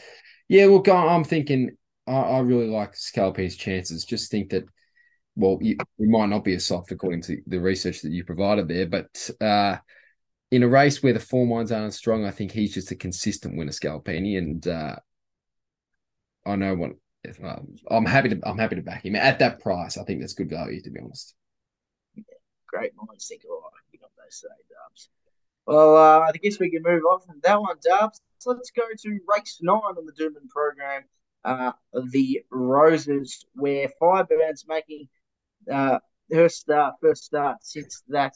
yeah, 0.48 0.66
look, 0.66 0.88
I'm 0.88 1.24
thinking 1.24 1.76
I, 2.06 2.12
I 2.16 2.38
really 2.40 2.66
like 2.66 2.94
Scalapini's 2.94 3.56
chances. 3.56 4.04
Just 4.04 4.30
think 4.30 4.50
that 4.50 4.64
well, 5.36 5.58
you, 5.62 5.76
it 5.98 6.08
might 6.08 6.28
not 6.28 6.44
be 6.44 6.54
a 6.54 6.60
soft 6.60 6.90
according 6.90 7.22
to 7.22 7.40
the 7.46 7.60
research 7.60 8.02
that 8.02 8.12
you 8.12 8.24
provided 8.24 8.68
there, 8.68 8.86
but 8.86 9.30
uh, 9.40 9.76
in 10.50 10.62
a 10.62 10.68
race 10.68 11.02
where 11.02 11.12
the 11.12 11.20
form 11.20 11.50
lines 11.50 11.70
aren't 11.70 11.94
strong, 11.94 12.24
I 12.24 12.30
think 12.30 12.52
he's 12.52 12.74
just 12.74 12.90
a 12.90 12.96
consistent 12.96 13.56
winner, 13.56 13.72
Scalapini, 13.72 14.36
and 14.36 14.66
uh, 14.66 14.96
I 16.44 16.56
know 16.56 16.74
what 16.74 16.92
uh, 17.44 17.56
I'm 17.90 18.06
happy 18.06 18.30
to 18.30 18.40
I'm 18.44 18.58
happy 18.58 18.76
to 18.76 18.82
back 18.82 19.04
him 19.04 19.16
at 19.16 19.38
that 19.38 19.60
price. 19.60 19.96
I 19.96 20.04
think 20.04 20.20
that's 20.20 20.34
good 20.34 20.50
value, 20.50 20.80
to 20.82 20.90
be 20.90 21.00
honest. 21.00 21.34
Great 22.66 22.92
minds 22.96 23.26
think 23.28 23.42
alike. 23.44 23.72
You 23.92 23.98
got 23.98 24.10
those 24.16 24.40
say, 24.40 24.48
Dubs. 24.48 25.08
Well, 25.66 25.96
uh, 25.96 26.20
I 26.20 26.32
guess 26.32 26.58
we 26.58 26.70
can 26.70 26.82
move 26.82 27.02
on 27.04 27.20
from 27.20 27.40
that 27.42 27.60
one, 27.60 27.76
Dubs. 27.82 28.20
Let's 28.46 28.70
go 28.70 28.84
to 28.96 29.20
race 29.28 29.58
nine 29.60 29.76
on 29.76 30.06
the 30.06 30.12
Doomben 30.12 30.48
program. 30.48 31.02
Uh, 31.44 31.72
the 31.92 32.42
Roses, 32.50 33.44
where 33.54 33.88
Fireburns 34.00 34.66
making 34.66 35.08
uh, 35.70 35.98
her 36.32 36.48
start, 36.48 36.94
first 37.00 37.24
start 37.24 37.58
since 37.62 38.02
that 38.08 38.34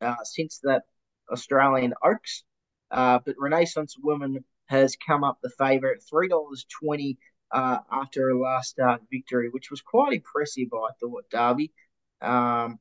uh, 0.00 0.16
since 0.24 0.60
that 0.62 0.82
Australian 1.30 1.94
Oaks. 2.04 2.44
Uh, 2.90 3.18
but 3.24 3.36
Renaissance 3.38 3.96
Woman 4.02 4.44
has 4.66 4.96
come 5.06 5.24
up 5.24 5.38
the 5.42 5.50
favourite, 5.58 5.98
three 6.08 6.28
dollars 6.28 6.66
twenty 6.80 7.18
uh, 7.52 7.78
after 7.90 8.28
her 8.28 8.34
last 8.34 8.70
start 8.70 9.02
victory, 9.10 9.48
which 9.50 9.70
was 9.70 9.80
quite 9.80 10.12
impressive, 10.12 10.68
I 10.72 10.90
thought, 11.00 11.24
Darby. 11.30 11.72
Um, 12.20 12.78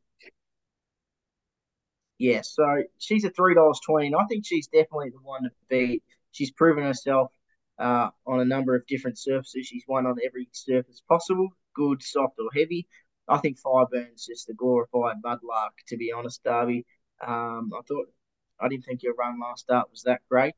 yeah, 2.18 2.42
so 2.42 2.84
she's 2.98 3.24
a 3.24 3.30
three 3.30 3.56
dollars 3.56 3.80
twenty, 3.86 4.08
and 4.08 4.16
I 4.16 4.26
think 4.26 4.46
she's 4.46 4.68
definitely 4.68 5.12
the 5.12 5.22
one 5.22 5.44
to 5.44 5.52
beat. 5.70 6.04
She's 6.32 6.52
proven 6.52 6.84
herself 6.84 7.32
uh, 7.80 8.10
on 8.28 8.40
a 8.42 8.46
number 8.46 8.76
of 8.76 8.86
different 8.88 9.18
surfaces. 9.18 9.68
She's 9.68 9.86
won 9.88 10.06
on 10.06 10.18
every 10.26 10.50
surface 10.52 11.02
possible, 11.08 11.50
good, 11.76 12.04
soft, 12.04 12.36
or 12.40 12.50
heavy. 12.54 12.88
I 13.28 13.38
think 13.38 13.58
Fireburn's 13.60 14.26
just 14.26 14.50
a 14.50 14.54
glorified 14.54 15.18
mudlark, 15.24 15.72
to 15.88 15.98
be 15.98 16.12
honest, 16.12 16.44
Darby. 16.44 16.86
Um, 17.26 17.72
I 17.78 17.82
thought 17.88 18.08
I 18.60 18.68
didn't 18.68 18.86
think 18.86 19.04
your 19.04 19.16
run 19.16 19.40
last 19.40 19.62
start 19.62 19.90
was 19.92 20.04
that 20.04 20.22
great. 20.30 20.54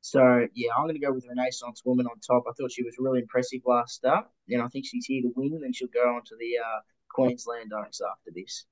So 0.00 0.46
yeah, 0.54 0.72
I'm 0.76 0.84
going 0.84 0.94
to 0.94 1.00
go 1.00 1.12
with 1.12 1.26
Renaissance 1.28 1.82
Woman 1.84 2.06
on 2.06 2.18
top. 2.18 2.44
I 2.48 2.52
thought 2.52 2.72
she 2.72 2.82
was 2.82 2.96
really 2.98 3.20
impressive 3.20 3.60
last 3.64 3.94
start, 3.94 4.26
and 4.48 4.60
I 4.60 4.68
think 4.68 4.84
she's 4.86 5.06
here 5.06 5.22
to 5.22 5.32
win, 5.36 5.60
and 5.64 5.74
she'll 5.74 5.88
go 5.94 6.16
on 6.16 6.22
to 6.24 6.36
the 6.38 6.58
uh, 6.58 6.80
Queensland 7.14 7.72
Oaks 7.72 8.00
after 8.00 8.30
this. 8.34 8.66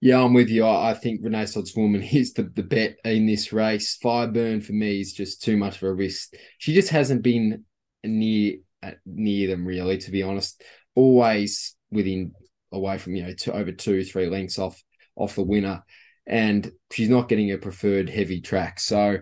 Yeah, 0.00 0.24
I'm 0.24 0.34
with 0.34 0.48
you. 0.48 0.66
I 0.66 0.94
think 0.94 1.20
Renaissance 1.22 1.76
Woman 1.76 2.02
is 2.12 2.32
the, 2.32 2.42
the 2.42 2.64
bet 2.64 2.96
in 3.04 3.26
this 3.26 3.52
race. 3.52 3.96
Fireburn 4.02 4.62
for 4.62 4.72
me 4.72 5.00
is 5.00 5.12
just 5.12 5.42
too 5.42 5.56
much 5.56 5.76
of 5.76 5.84
a 5.84 5.92
risk. 5.92 6.32
She 6.58 6.74
just 6.74 6.88
hasn't 6.90 7.22
been 7.22 7.64
near 8.02 8.56
near 9.06 9.46
them 9.46 9.64
really, 9.64 9.98
to 9.98 10.10
be 10.10 10.24
honest. 10.24 10.60
Always 10.96 11.76
within 11.92 12.32
away 12.72 12.98
from 12.98 13.14
you 13.14 13.22
know 13.22 13.34
to 13.34 13.52
over 13.52 13.70
two 13.70 14.02
three 14.02 14.26
lengths 14.26 14.58
off 14.58 14.82
off 15.16 15.36
the 15.36 15.42
winner, 15.42 15.84
and 16.26 16.70
she's 16.90 17.08
not 17.08 17.28
getting 17.28 17.50
a 17.52 17.58
preferred 17.58 18.08
heavy 18.08 18.40
track. 18.40 18.80
So, 18.80 19.18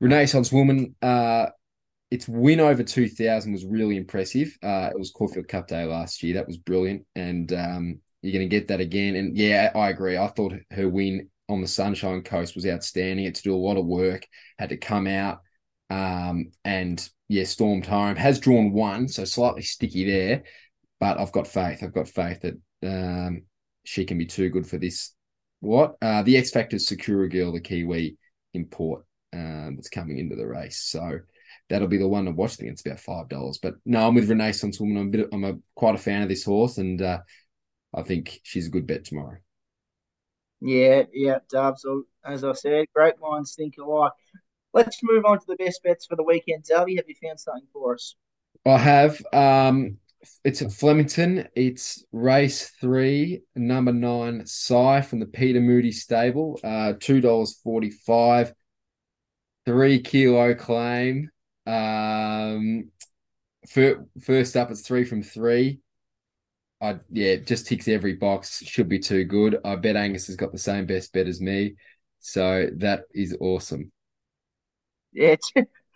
Renaissance 0.00 0.52
Woman, 0.52 0.94
uh, 1.02 1.46
its 2.10 2.26
win 2.26 2.60
over 2.60 2.82
2000 2.82 3.52
was 3.52 3.64
really 3.66 3.96
impressive. 3.96 4.56
Uh, 4.62 4.90
it 4.92 4.98
was 4.98 5.10
Caulfield 5.10 5.48
Cup 5.48 5.68
Day 5.68 5.84
last 5.84 6.22
year. 6.22 6.34
That 6.34 6.46
was 6.46 6.56
brilliant. 6.56 7.04
And 7.14 7.52
um, 7.52 8.00
you're 8.22 8.32
going 8.32 8.48
to 8.48 8.56
get 8.56 8.68
that 8.68 8.80
again. 8.80 9.14
And 9.16 9.36
yeah, 9.36 9.70
I 9.74 9.90
agree. 9.90 10.16
I 10.16 10.28
thought 10.28 10.54
her 10.70 10.88
win 10.88 11.28
on 11.48 11.60
the 11.60 11.68
Sunshine 11.68 12.22
Coast 12.22 12.54
was 12.54 12.66
outstanding. 12.66 13.26
Had 13.26 13.34
to 13.36 13.42
do 13.42 13.54
a 13.54 13.56
lot 13.56 13.76
of 13.76 13.84
work, 13.84 14.26
had 14.58 14.70
to 14.70 14.76
come 14.76 15.06
out 15.06 15.40
um, 15.90 16.52
and, 16.64 17.06
yeah, 17.28 17.44
stormed 17.44 17.86
home. 17.86 18.16
Has 18.16 18.40
drawn 18.40 18.72
one, 18.72 19.08
so 19.08 19.24
slightly 19.24 19.62
sticky 19.62 20.06
there. 20.06 20.44
But 21.00 21.20
I've 21.20 21.32
got 21.32 21.46
faith. 21.46 21.82
I've 21.82 21.94
got 21.94 22.08
faith 22.08 22.40
that 22.40 22.54
um, 22.82 23.42
she 23.84 24.04
can 24.04 24.16
be 24.18 24.26
too 24.26 24.48
good 24.48 24.66
for 24.66 24.78
this 24.78 25.14
what? 25.60 25.96
Uh, 26.00 26.22
the 26.22 26.36
X 26.36 26.50
Factor 26.50 26.78
Sakura 26.78 27.28
Girl, 27.28 27.52
the 27.52 27.60
Kiwi 27.60 28.16
import 28.54 29.04
um, 29.32 29.76
that's 29.76 29.88
coming 29.88 30.18
into 30.18 30.36
the 30.36 30.46
race. 30.46 30.82
So 30.82 31.20
that'll 31.68 31.88
be 31.88 31.98
the 31.98 32.08
one 32.08 32.26
to 32.26 32.30
watch. 32.30 32.52
I 32.52 32.56
think 32.56 32.72
it's 32.72 32.86
about 32.86 33.00
five 33.00 33.28
dollars. 33.28 33.58
But 33.58 33.74
no, 33.84 34.06
I'm 34.06 34.14
with 34.14 34.28
Renaissance 34.28 34.80
Woman. 34.80 34.96
I'm 34.96 35.08
a 35.08 35.10
bit. 35.10 35.28
I'm 35.32 35.44
a 35.44 35.58
quite 35.74 35.94
a 35.94 35.98
fan 35.98 36.22
of 36.22 36.28
this 36.28 36.44
horse, 36.44 36.78
and 36.78 37.00
uh, 37.02 37.18
I 37.94 38.02
think 38.02 38.40
she's 38.42 38.66
a 38.66 38.70
good 38.70 38.86
bet 38.86 39.04
tomorrow. 39.04 39.38
Yeah, 40.60 41.04
yeah, 41.12 41.38
Dub. 41.50 41.78
So 41.78 42.04
as 42.24 42.44
I 42.44 42.52
said, 42.52 42.86
great 42.94 43.14
minds 43.20 43.54
think 43.54 43.74
alike. 43.78 44.12
Let's 44.74 45.00
move 45.02 45.24
on 45.24 45.38
to 45.38 45.46
the 45.46 45.56
best 45.56 45.82
bets 45.82 46.06
for 46.06 46.16
the 46.16 46.22
weekend. 46.22 46.64
Darby, 46.64 46.96
have 46.96 47.08
you 47.08 47.14
found 47.22 47.40
something 47.40 47.66
for 47.72 47.94
us? 47.94 48.16
I 48.66 48.76
have. 48.76 49.22
Um, 49.32 49.98
it's 50.44 50.62
at 50.62 50.72
Flemington. 50.72 51.48
It's 51.54 52.04
race 52.12 52.70
three, 52.80 53.42
number 53.54 53.92
nine, 53.92 54.44
Psy 54.46 55.00
from 55.02 55.20
the 55.20 55.26
Peter 55.26 55.60
Moody 55.60 55.92
stable. 55.92 56.58
Uh, 56.62 56.94
two 56.98 57.20
dollars 57.20 57.58
forty 57.62 57.90
five. 57.90 58.52
Three 59.66 60.00
kilo 60.00 60.54
claim. 60.54 61.30
Um, 61.66 62.90
first 63.68 64.56
up, 64.56 64.70
it's 64.70 64.86
three 64.86 65.04
from 65.04 65.22
three. 65.22 65.80
I 66.80 67.00
yeah, 67.10 67.36
just 67.36 67.66
ticks 67.66 67.88
every 67.88 68.14
box. 68.14 68.64
Should 68.64 68.88
be 68.88 68.98
too 68.98 69.24
good. 69.24 69.58
I 69.64 69.76
bet 69.76 69.96
Angus 69.96 70.28
has 70.28 70.36
got 70.36 70.52
the 70.52 70.58
same 70.58 70.86
best 70.86 71.12
bet 71.12 71.26
as 71.26 71.40
me, 71.40 71.74
so 72.20 72.68
that 72.76 73.04
is 73.12 73.36
awesome. 73.40 73.92
Yeah, 75.12 75.36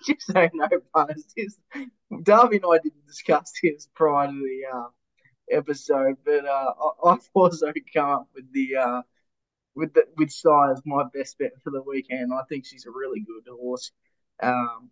just 0.06 0.26
so 0.26 0.48
no 0.54 0.68
puns. 0.94 1.34
Darby 2.22 2.56
and 2.56 2.64
I 2.68 2.78
didn't 2.82 3.06
discuss 3.06 3.52
this 3.62 3.88
prior 3.94 4.28
to 4.28 4.32
the 4.32 4.76
uh, 4.76 4.88
episode, 5.50 6.16
but 6.24 6.44
uh, 6.44 6.72
I, 7.04 7.10
have 7.10 7.28
also 7.34 7.72
come 7.94 8.10
up 8.10 8.28
with 8.34 8.52
the 8.52 8.76
uh, 8.76 9.02
with 9.74 9.94
the 9.94 10.04
with 10.16 10.30
Sai 10.30 10.72
as 10.72 10.82
my 10.84 11.04
best 11.14 11.38
bet 11.38 11.52
for 11.62 11.70
the 11.70 11.82
weekend. 11.82 12.32
I 12.34 12.42
think 12.48 12.66
she's 12.66 12.86
a 12.86 12.90
really 12.90 13.20
good 13.20 13.50
horse, 13.50 13.92
um, 14.42 14.90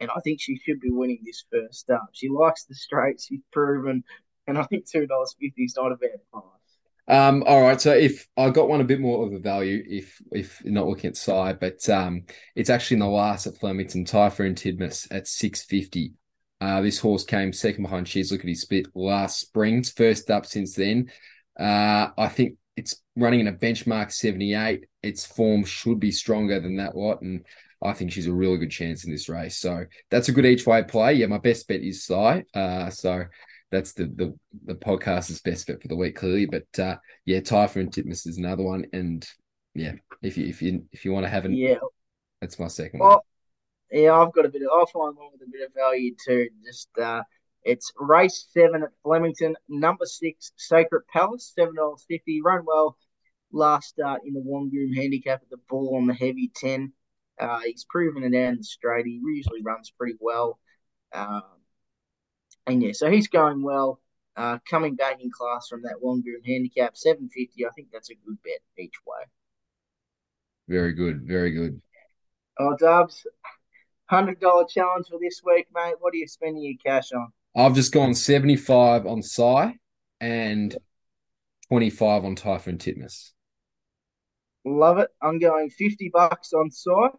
and 0.00 0.10
I 0.10 0.20
think 0.20 0.40
she 0.40 0.58
should 0.58 0.80
be 0.80 0.90
winning 0.90 1.20
this 1.24 1.44
first 1.50 1.90
up. 1.90 2.08
She 2.12 2.28
likes 2.28 2.64
the 2.64 2.74
straight. 2.74 3.20
She's 3.20 3.40
proven, 3.52 4.04
and 4.46 4.58
I 4.58 4.64
think 4.64 4.86
two 4.90 5.06
dollars 5.06 5.34
fifty 5.40 5.64
is 5.64 5.74
not 5.76 5.92
a 5.92 5.96
bad 5.96 6.20
price. 6.32 6.65
Um, 7.08 7.44
all 7.46 7.62
right, 7.62 7.80
so 7.80 7.92
if 7.92 8.26
I 8.36 8.50
got 8.50 8.68
one 8.68 8.80
a 8.80 8.84
bit 8.84 9.00
more 9.00 9.26
of 9.26 9.32
a 9.32 9.38
value, 9.38 9.84
if 9.88 10.20
if 10.32 10.60
not 10.64 10.88
looking 10.88 11.08
at 11.08 11.16
side, 11.16 11.60
but 11.60 11.88
um, 11.88 12.24
it's 12.56 12.70
actually 12.70 12.96
in 12.96 13.00
the 13.00 13.06
last 13.06 13.46
at 13.46 13.56
Flemington, 13.58 14.04
Typhoon 14.04 14.54
Titmus 14.54 15.06
at 15.10 15.28
six 15.28 15.64
fifty. 15.64 16.14
Uh, 16.60 16.80
this 16.80 16.98
horse 16.98 17.24
came 17.24 17.52
second 17.52 17.82
behind 17.82 18.08
She's 18.08 18.32
Look 18.32 18.40
at 18.40 18.48
his 18.48 18.62
spit 18.62 18.86
last 18.94 19.40
springs, 19.40 19.90
first 19.90 20.30
up 20.30 20.46
since 20.46 20.74
then. 20.74 21.10
Uh, 21.58 22.08
I 22.16 22.28
think 22.28 22.56
it's 22.76 23.02
running 23.14 23.40
in 23.40 23.48
a 23.48 23.52
benchmark 23.52 24.12
78. 24.12 24.86
Its 25.02 25.26
form 25.26 25.64
should 25.64 26.00
be 26.00 26.10
stronger 26.10 26.60
than 26.60 26.76
that 26.76 26.96
lot. 26.96 27.22
And 27.22 27.44
I 27.82 27.92
think 27.92 28.12
she's 28.12 28.26
a 28.26 28.32
really 28.32 28.58
good 28.58 28.70
chance 28.70 29.04
in 29.04 29.10
this 29.10 29.28
race. 29.28 29.58
So 29.58 29.84
that's 30.10 30.28
a 30.28 30.32
good 30.32 30.46
each 30.46 30.66
way 30.66 30.82
play. 30.82 31.14
Yeah, 31.14 31.26
my 31.26 31.38
best 31.38 31.68
bet 31.68 31.80
is 31.80 32.04
Sai. 32.04 32.44
Uh, 32.54 32.90
so 32.90 33.24
that's 33.70 33.92
the 33.94 34.04
the 34.06 34.34
the 34.64 34.74
podcast's 34.74 35.40
best 35.40 35.66
bet 35.66 35.82
for 35.82 35.88
the 35.88 35.96
week, 35.96 36.16
clearly. 36.16 36.46
But 36.46 36.78
uh, 36.78 36.96
yeah, 37.24 37.40
Typhoon 37.40 37.90
Titmus 37.90 38.26
is 38.26 38.38
another 38.38 38.62
one, 38.62 38.86
and 38.92 39.26
yeah, 39.74 39.92
if 40.22 40.36
you 40.38 40.46
if 40.46 40.62
you 40.62 40.84
if 40.92 41.04
you 41.04 41.12
want 41.12 41.24
to 41.24 41.30
have 41.30 41.44
an 41.44 41.52
Yeah. 41.52 41.78
that's 42.40 42.58
my 42.58 42.68
second 42.68 43.00
Well, 43.00 43.24
one. 43.90 44.02
yeah, 44.02 44.14
I've 44.14 44.32
got 44.32 44.46
a 44.46 44.48
bit 44.48 44.62
of. 44.62 44.68
I'll 44.72 44.86
find 44.86 45.16
one 45.16 45.32
with 45.32 45.42
a 45.42 45.50
bit 45.50 45.66
of 45.66 45.74
value 45.74 46.14
too. 46.26 46.48
Just 46.64 46.88
uh, 46.98 47.22
it's 47.64 47.92
race 47.98 48.48
seven 48.52 48.82
at 48.82 48.90
Flemington, 49.02 49.56
number 49.68 50.06
six, 50.06 50.52
Sacred 50.56 51.02
Palace, 51.12 51.52
seven 51.54 51.74
dollars 51.74 52.04
fifty. 52.08 52.40
Run 52.42 52.64
well 52.66 52.96
last 53.52 53.88
start 53.90 54.22
in 54.26 54.34
the 54.34 54.40
Wangoom 54.40 54.94
handicap 54.94 55.42
at 55.42 55.50
the 55.50 55.58
ball 55.68 55.96
on 55.96 56.06
the 56.06 56.14
heavy 56.14 56.50
ten. 56.54 56.92
Uh, 57.40 57.60
he's 57.60 57.84
proven 57.88 58.22
it 58.24 58.30
down 58.30 58.56
the 58.58 58.64
straight. 58.64 59.06
He 59.06 59.20
usually 59.24 59.62
runs 59.62 59.90
pretty 59.90 60.16
well. 60.20 60.58
Um, 61.12 61.42
and 62.66 62.82
yeah, 62.82 62.92
so 62.92 63.10
he's 63.10 63.28
going 63.28 63.62
well. 63.62 64.00
Uh, 64.36 64.58
coming 64.68 64.94
back 64.94 65.22
in 65.22 65.30
class 65.30 65.66
from 65.68 65.82
that 65.82 65.94
Wangoom 66.02 66.44
handicap, 66.44 66.96
seven 66.96 67.28
fifty. 67.28 67.64
I 67.64 67.70
think 67.70 67.88
that's 67.92 68.10
a 68.10 68.14
good 68.14 68.36
bet 68.42 68.60
each 68.76 68.94
way. 69.06 69.24
Very 70.68 70.92
good, 70.92 71.22
very 71.22 71.52
good. 71.52 71.80
Oh, 72.58 72.76
Dubs, 72.76 73.26
hundred 74.06 74.40
dollar 74.40 74.66
challenge 74.68 75.06
for 75.08 75.18
this 75.20 75.40
week, 75.44 75.68
mate. 75.74 75.94
What 76.00 76.12
are 76.12 76.18
you 76.18 76.28
spending 76.28 76.62
your 76.62 76.74
cash 76.84 77.12
on? 77.12 77.28
I've 77.56 77.74
just 77.74 77.92
gone 77.92 78.14
seventy 78.14 78.56
five 78.56 79.06
on 79.06 79.22
Psy 79.22 79.72
and 80.20 80.76
twenty 81.68 81.88
five 81.88 82.24
on 82.24 82.34
Typhoon 82.34 82.76
Titmus. 82.76 83.32
Love 84.66 84.98
it. 84.98 85.10
I'm 85.22 85.38
going 85.38 85.70
50 85.70 86.10
bucks 86.12 86.52
on 86.52 86.72
side, 86.72 87.12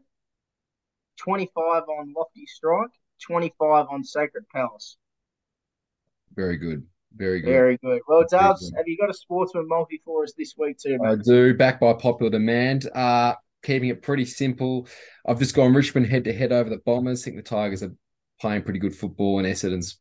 25 1.18 1.84
on 1.84 2.14
Lofty 2.14 2.46
Strike, 2.46 2.92
25 3.26 3.86
on 3.90 4.04
Sacred 4.04 4.44
Palace. 4.54 4.98
Very 6.38 6.56
good, 6.56 6.86
very 7.16 7.42
good. 7.42 7.50
Very 7.50 7.78
good. 7.78 8.02
Well, 8.08 8.24
Dubs, 8.30 8.72
have 8.78 8.88
you 8.88 8.96
got 8.96 9.10
a 9.10 9.14
sportsman 9.14 9.68
multi 9.68 10.02
for 10.06 10.24
us 10.24 10.34
this 10.38 10.54
week 10.58 10.78
too, 10.78 10.98
I 11.04 11.16
do, 11.16 11.54
backed 11.56 11.82
by 11.82 11.94
popular 11.94 12.32
demand. 12.32 12.88
Uh, 12.94 13.34
keeping 13.64 13.90
it 13.90 14.04
pretty 14.04 14.24
simple. 14.24 14.88
I've 15.28 15.40
just 15.40 15.56
gone 15.56 15.74
Richmond 15.74 16.08
head 16.08 16.24
to 16.26 16.34
head 16.34 16.52
over 16.52 16.70
the 16.70 16.78
Bombers. 16.78 17.24
I 17.24 17.26
think 17.26 17.38
the 17.38 17.42
Tigers 17.42 17.84
are 17.84 17.94
playing 18.40 18.62
pretty 18.62 18.80
good 18.80 18.96
football, 18.96 19.40
and 19.40 19.48
Essendon's 19.48 20.00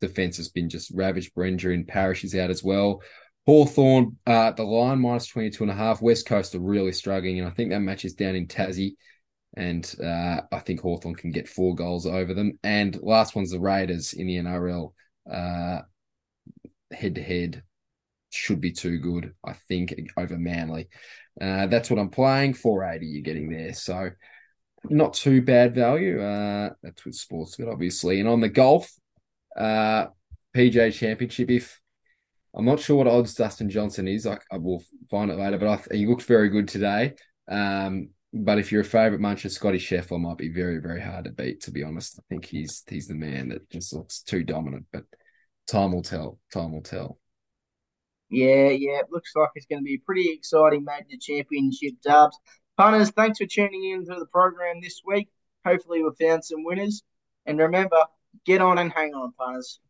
defense 0.00 0.36
has 0.36 0.50
been 0.50 0.68
just 0.68 0.92
ravaged 0.94 1.32
injury, 1.36 1.74
and 1.74 1.88
Parish 1.88 2.22
is 2.22 2.34
out 2.34 2.50
as 2.50 2.62
well. 2.62 3.02
Hawthorn, 3.46 4.18
uh, 4.26 4.50
the 4.50 4.62
line 4.62 5.00
minus 5.00 5.26
22 5.26 5.64
and 5.64 5.70
a 5.70 5.74
half. 5.74 6.02
West 6.02 6.26
Coast 6.26 6.54
are 6.54 6.60
really 6.60 6.92
struggling, 6.92 7.38
and 7.38 7.48
I 7.48 7.50
think 7.50 7.70
that 7.70 7.80
match 7.80 8.04
is 8.04 8.12
down 8.12 8.34
in 8.34 8.46
Tassie. 8.46 8.92
And 9.56 9.90
uh, 10.04 10.42
I 10.52 10.58
think 10.58 10.80
Hawthorn 10.80 11.14
can 11.14 11.32
get 11.32 11.48
four 11.48 11.74
goals 11.74 12.06
over 12.06 12.34
them. 12.34 12.58
And 12.62 12.98
last 13.02 13.34
one's 13.34 13.50
the 13.50 13.58
Raiders 13.58 14.12
in 14.12 14.26
the 14.26 14.36
NRL. 14.36 14.92
Uh, 15.30 15.82
head 16.92 17.14
to 17.16 17.22
head 17.22 17.62
should 18.30 18.60
be 18.60 18.72
too 18.72 18.98
good, 18.98 19.34
I 19.44 19.54
think, 19.68 19.94
over 20.16 20.38
Manly. 20.38 20.88
Uh, 21.40 21.66
that's 21.66 21.90
what 21.90 21.98
I'm 21.98 22.10
playing. 22.10 22.54
480 22.54 23.06
you're 23.06 23.22
getting 23.22 23.50
there. 23.50 23.72
So 23.74 24.10
not 24.84 25.14
too 25.14 25.42
bad 25.42 25.74
value. 25.74 26.20
Uh, 26.20 26.70
that's 26.82 27.04
with 27.04 27.14
sports, 27.14 27.56
but 27.56 27.68
obviously. 27.68 28.20
And 28.20 28.28
on 28.28 28.40
the 28.40 28.48
golf, 28.48 28.92
uh, 29.56 30.06
PGA 30.54 30.92
Championship, 30.92 31.50
if 31.50 31.80
I'm 32.54 32.64
not 32.64 32.80
sure 32.80 32.96
what 32.96 33.06
odds 33.06 33.34
Dustin 33.34 33.70
Johnson 33.70 34.08
is, 34.08 34.26
I, 34.26 34.38
I 34.50 34.58
will 34.58 34.82
find 35.10 35.30
it 35.30 35.38
later, 35.38 35.58
but 35.58 35.68
I, 35.92 35.96
he 35.96 36.06
looked 36.06 36.22
very 36.22 36.48
good 36.48 36.68
today. 36.68 37.14
Um, 37.48 38.10
but 38.32 38.58
if 38.58 38.70
you're 38.70 38.82
a 38.82 38.84
favourite 38.84 39.20
muncher, 39.22 39.50
Scotty 39.50 39.78
Scheffler 39.78 40.20
might 40.20 40.36
be 40.36 40.48
very, 40.48 40.78
very 40.78 41.00
hard 41.00 41.24
to 41.24 41.30
beat, 41.30 41.62
to 41.62 41.70
be 41.70 41.82
honest. 41.82 42.18
I 42.18 42.22
think 42.28 42.44
he's 42.44 42.84
he's 42.88 43.08
the 43.08 43.14
man 43.14 43.48
that 43.48 43.68
just 43.70 43.92
looks 43.92 44.20
too 44.20 44.44
dominant, 44.44 44.86
but 44.92 45.04
time 45.66 45.92
will 45.92 46.02
tell. 46.02 46.38
Time 46.52 46.72
will 46.72 46.82
tell. 46.82 47.18
Yeah, 48.30 48.68
yeah. 48.68 48.98
It 48.98 49.06
looks 49.10 49.32
like 49.34 49.48
it's 49.54 49.66
going 49.66 49.80
to 49.80 49.84
be 49.84 49.94
a 49.94 50.04
pretty 50.04 50.30
exciting 50.30 50.84
major 50.84 51.18
championship, 51.18 51.94
Dubs. 52.02 52.38
Punters, 52.76 53.10
thanks 53.10 53.38
for 53.38 53.46
tuning 53.46 53.90
in 53.90 54.04
to 54.04 54.18
the 54.18 54.26
program 54.26 54.80
this 54.82 55.00
week. 55.06 55.28
Hopefully, 55.64 56.02
we've 56.02 56.28
found 56.28 56.44
some 56.44 56.64
winners. 56.64 57.02
And 57.46 57.58
remember, 57.58 58.04
get 58.44 58.60
on 58.60 58.76
and 58.76 58.92
hang 58.92 59.14
on, 59.14 59.32
punters. 59.38 59.80